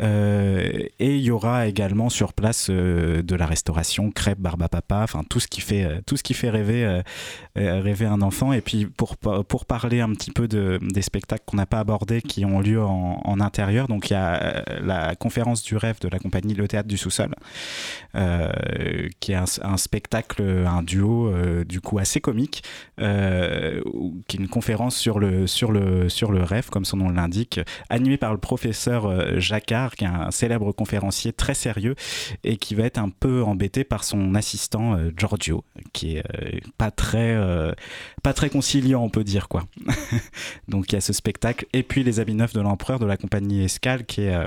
[0.00, 5.22] Et il y aura également sur place de la restauration, crêpes, barbe à papa, enfin
[5.28, 7.02] tout ce qui fait, tout ce qui fait rêver,
[7.54, 8.52] rêver un enfant.
[8.52, 11.80] Et puis pour, pa- pour parler un petit peu de, des spectacles qu'on n'a pas
[11.80, 15.98] abordés qui ont lieu en, intérieur, donc il y a euh, la conférence du rêve
[16.00, 17.34] de la compagnie Le Théâtre du Sous-Sol,
[18.14, 18.48] euh,
[19.20, 22.62] qui est un, spectacle, un duo euh, du coup assez comique,
[23.00, 23.82] euh,
[24.26, 27.60] qui est une conférence sur le, sur, le, sur le rêve, comme son nom l'indique,
[27.90, 31.94] animé par le professeur euh, Jacquard, qui est un célèbre conférencier très sérieux
[32.42, 36.58] et qui va être un peu embêté par son assistant euh, Giorgio, qui est euh,
[36.78, 37.72] pas très, euh,
[38.22, 39.66] pas très conciliant, on peut dire quoi.
[40.68, 43.16] Donc il y a ce spectacle et puis les habits neufs de l'empereur de la
[43.16, 44.46] compagnie Escale, qui est euh,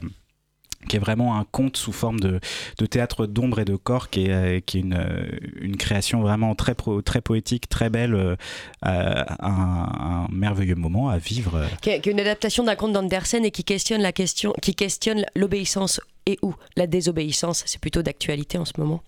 [0.88, 2.40] qui est vraiment un conte sous forme de,
[2.78, 5.28] de théâtre d'ombre et de corps, qui est, euh, qui est une, euh,
[5.60, 8.38] une création vraiment très, pro- très poétique, très belle, euh,
[8.84, 11.68] un, un merveilleux moment à vivre.
[11.82, 14.74] qui est, qui est une adaptation d'un conte d'Andersen et qui questionne la question, qui
[14.74, 17.64] questionne l'obéissance et ou la désobéissance.
[17.66, 19.04] C'est plutôt d'actualité en ce moment.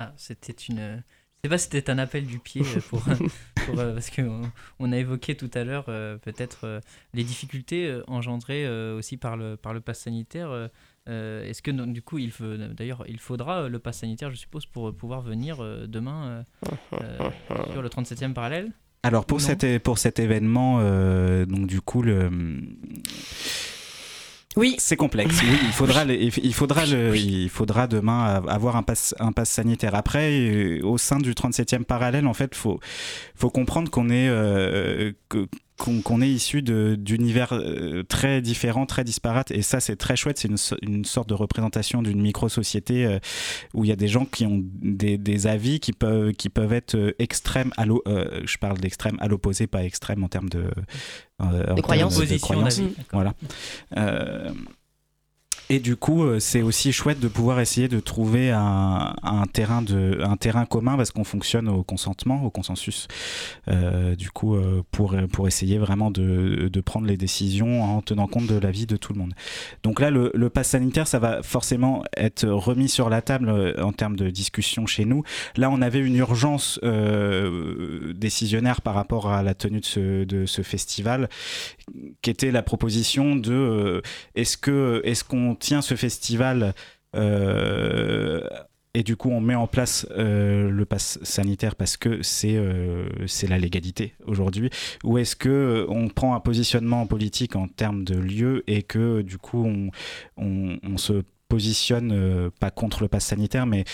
[0.00, 1.04] Ah, c'était une.
[1.42, 3.00] Je sais pas si c'était un appel du pied euh, pour,
[3.66, 4.42] pour, euh, parce qu'on
[4.80, 6.80] on a évoqué tout à l'heure euh, peut-être
[7.14, 10.68] les difficultés engendrées aussi par le par le pass sanitaire.
[11.06, 12.32] Est-ce que donc, du coup il
[12.76, 15.58] d'ailleurs il faudra le pass sanitaire je suppose pour pouvoir venir
[15.88, 16.44] demain
[16.92, 17.30] euh,
[17.72, 18.72] sur le 37e parallèle?
[19.04, 19.44] Alors pour, Non.
[19.44, 22.30] cet, pour cet événement, euh, donc du coup, le,
[24.56, 24.74] Oui.
[24.78, 25.40] C'est complexe.
[25.42, 29.94] Oui, il faudra, il faudra, il faudra demain avoir un pass, un pass sanitaire.
[29.94, 32.80] Après, euh, au sein du 37e parallèle, en fait, faut,
[33.34, 35.12] faut comprendre qu'on est, euh,
[35.78, 39.50] qu'on est issu d'univers euh, très différents, très disparates.
[39.50, 40.38] Et ça, c'est très chouette.
[40.38, 43.18] C'est une, une, sorte de représentation d'une micro-société
[43.72, 46.72] où il y a des gens qui ont des, des, avis qui peuvent, qui peuvent
[46.72, 47.72] être extrêmes.
[47.76, 50.64] À je parle d'extrême à l'opposé, pas extrême en termes de,
[51.40, 52.18] euh, des croyances.
[52.18, 52.80] De croyances.
[53.12, 53.34] Voilà.
[55.70, 59.46] Euh, et du coup, euh, c'est aussi chouette de pouvoir essayer de trouver un, un
[59.46, 63.08] terrain, de, un terrain commun parce qu'on fonctionne au consentement, au consensus.
[63.68, 68.26] Euh, du coup, euh, pour, pour essayer vraiment de, de, prendre les décisions en tenant
[68.26, 69.34] compte de la vie de tout le monde.
[69.82, 73.82] Donc là, le, le pass sanitaire, ça va forcément être remis sur la table euh,
[73.82, 75.22] en termes de discussion chez nous.
[75.56, 80.46] Là, on avait une urgence euh, décisionnaire par rapport à la tenue de ce, de
[80.46, 81.28] ce festival,
[82.22, 84.02] qui était la proposition de
[84.34, 86.74] est-ce que est-ce qu'on tient ce festival
[87.14, 88.40] euh,
[88.94, 93.08] et du coup on met en place euh, le pass sanitaire parce que c'est euh,
[93.26, 94.70] c'est la légalité aujourd'hui.
[95.04, 99.38] Ou est-ce que on prend un positionnement politique en termes de lieu et que du
[99.38, 99.90] coup on,
[100.36, 103.84] on, on se positionne pas contre le pass sanitaire mais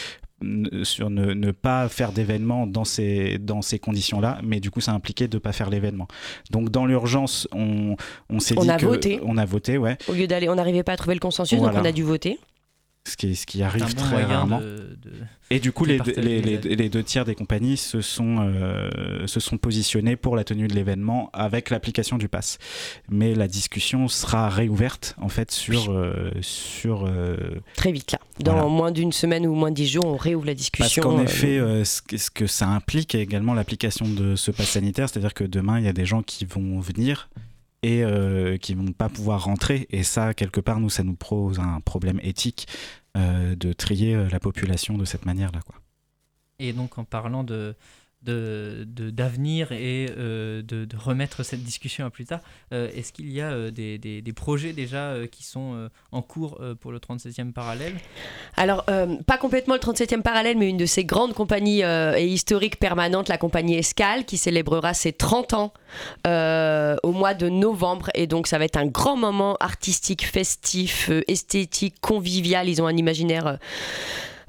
[0.83, 5.29] sur ne, pas faire d'événement dans ces, dans ces conditions-là, mais du coup, ça impliquait
[5.29, 6.09] de ne pas faire l'événement.
[6.51, 7.97] Donc, dans l'urgence, on,
[8.29, 9.21] on s'est dit a que voté.
[9.25, 9.97] on a voté, ouais.
[10.09, 12.39] Au lieu d'aller, on n'arrivait pas à trouver le consensus, donc on a dû voter
[13.07, 14.61] ce qui, ce qui arrive très rarement.
[15.51, 19.59] et du coup, les, les, les, deux tiers des compagnies se sont, euh, se sont
[19.59, 22.59] positionnés pour la tenue de l'événement avec l'application du pass.
[23.11, 25.93] Mais la discussion sera réouverte en fait sur.
[25.93, 27.37] Euh, sur euh,
[27.77, 28.19] Très vite là.
[28.41, 31.03] Dans moins d'une semaine ou moins de dix jours, on réouvre la discussion.
[31.03, 35.11] Parce qu'en effet, ce que, ce, que, ça implique également l'application de ce pass sanitaire,
[35.11, 37.29] c'est-à-dire que demain, il y a des gens qui vont venir
[37.85, 39.87] et euh, qui vont pas pouvoir rentrer.
[39.91, 42.67] Et ça, quelque part, nous, ça nous pose un problème éthique
[43.15, 45.61] euh, de trier euh, la population de cette manière-là.
[46.59, 47.77] Et donc, en parlant de,
[48.25, 52.41] d'avenir de, et euh, de, de, remettre cette discussion à plus tard.
[52.73, 56.61] Euh, est-ce qu'il y a euh, des, des, des, projets déjà qui sont en cours
[56.81, 57.95] pour le 37e parallèle?
[58.57, 58.85] Alors,
[59.27, 63.39] pas complètement le 37e parallèle, mais une de ces grandes compagnies et historiques permanentes, la
[63.39, 65.73] compagnie Escale, qui célébrera ses 30 ans
[66.25, 68.11] au mois de novembre.
[68.15, 72.69] Et donc, ça va être un grand moment artistique, festif, esthétique, convivial.
[72.69, 73.59] Ils ont un imaginaire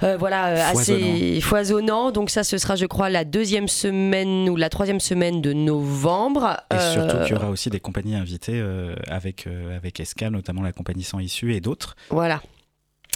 [0.04, 2.12] euh, voilà, euh, assez foisonnant.
[2.12, 6.58] Donc ça, ce sera, je crois, la deuxième semaine ou la troisième semaine de novembre.
[6.74, 10.74] Et surtout qu'il y aura aussi des compagnies invitées euh, avec, avec Escal, notamment la
[10.74, 11.96] compagnie Sans Issue et d'autres.
[12.10, 12.42] Voilà.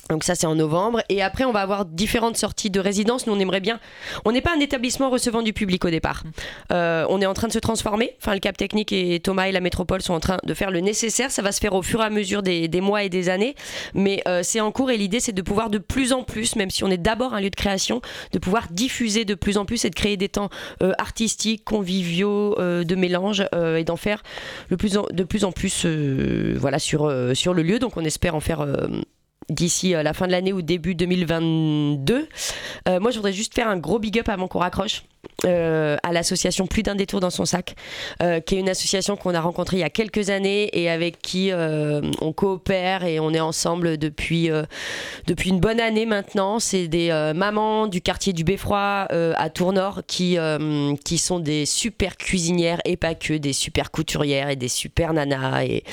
[0.10, 3.28] Donc ça c'est en novembre et après on va avoir différentes sorties de résidence.
[3.28, 3.80] Nous on aimerait bien.
[4.26, 6.24] On n'est pas un établissement recevant du public au départ.
[6.72, 8.16] Euh, on est en train de se transformer.
[8.20, 10.80] Enfin le Cap Technique et Thomas et la Métropole sont en train de faire le
[10.80, 11.30] nécessaire.
[11.30, 13.56] Ça va se faire au fur et à mesure des, mois et des années,
[13.94, 16.72] mais euh, c'est en cours et l'idée c'est de pouvoir de plus en plus, même
[16.72, 18.02] si on est d'abord un lieu de création,
[18.32, 20.50] de pouvoir diffuser de plus en plus et de créer des temps
[20.82, 24.24] euh, artistiques, conviviaux, de mélange et d'en faire
[24.70, 27.80] le plus de plus en plus voilà sur sur le lieu.
[27.80, 28.66] Donc on espère en faire
[29.50, 32.28] d'ici euh, la fin de l'année ou début 2022.
[32.88, 35.04] Euh, moi, je voudrais juste faire un gros big up avant qu'on raccroche.
[35.46, 37.76] Euh, à l'association Plus d'un détour dans son sac,
[38.22, 41.22] euh, qui est une association qu'on a rencontrée il y a quelques années et avec
[41.22, 44.50] qui euh, on coopère et on est ensemble depuis,
[45.28, 46.60] depuis une bonne année maintenant.
[46.60, 50.38] C'est des mamans du quartier du Beffroi à Tournord qui,
[51.06, 55.64] qui sont des super cuisinières et pas que, des super couturières et des super nanas.
[55.64, 55.84] Et,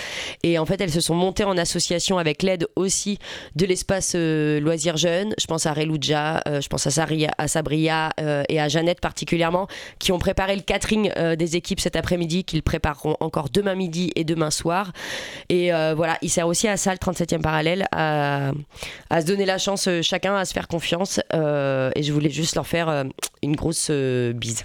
[0.43, 3.19] et en fait, elles se sont montées en association avec l'aide aussi
[3.55, 5.35] de l'espace loisirs jeunes.
[5.39, 7.07] Je pense à Relouja, je pense à,
[7.39, 8.11] à Sabria
[8.49, 9.67] et à Jeannette particulièrement,
[9.99, 14.13] qui ont préparé le catering euh, des équipes cet après-midi, qu'ils prépareront encore demain midi
[14.15, 14.93] et demain soir.
[15.49, 18.53] Et euh, voilà, il sert aussi à ça, le 37e parallèle, à,
[19.09, 21.19] à, se donner la chance euh, chacun, à se faire confiance.
[21.33, 23.07] et je voulais juste leur faire
[23.43, 24.65] une grosse bise.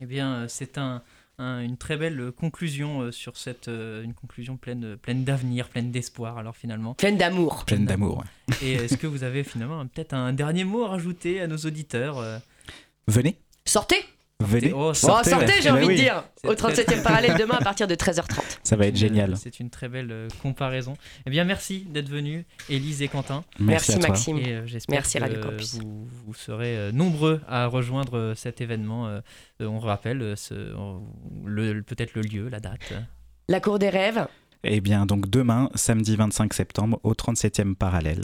[0.00, 1.02] Eh bien, c'est un,
[1.38, 6.38] une très belle conclusion sur cette une conclusion pleine pleine d'avenir, pleine d'espoir.
[6.38, 8.24] Alors finalement, pleine d'amour, pleine d'amour.
[8.62, 12.40] Et est-ce que vous avez finalement peut-être un dernier mot à rajouter à nos auditeurs
[13.08, 13.36] Venez.
[13.64, 14.04] Sortez
[14.42, 14.72] Venez.
[14.74, 15.30] Oh, sortez,
[15.62, 16.24] j'ai envie de dire.
[16.44, 18.40] Au 37e parallèle demain à partir de 13h30.
[18.62, 19.36] Ça va être génial.
[19.36, 20.94] C'est une très belle euh, comparaison.
[21.26, 23.44] Eh bien, merci d'être venus, Élise et Quentin.
[23.58, 24.38] Merci, Maxime.
[24.38, 25.40] Et euh, merci que Radio
[25.80, 29.20] Vous, vous, serez euh, nombreux à rejoindre cet événement.
[29.60, 32.92] on rappelle peut-être le lieu, la date.
[33.48, 34.26] La Cour des Rêves.
[34.64, 38.22] Eh bien, donc demain, samedi 25 septembre, au 37e parallèle.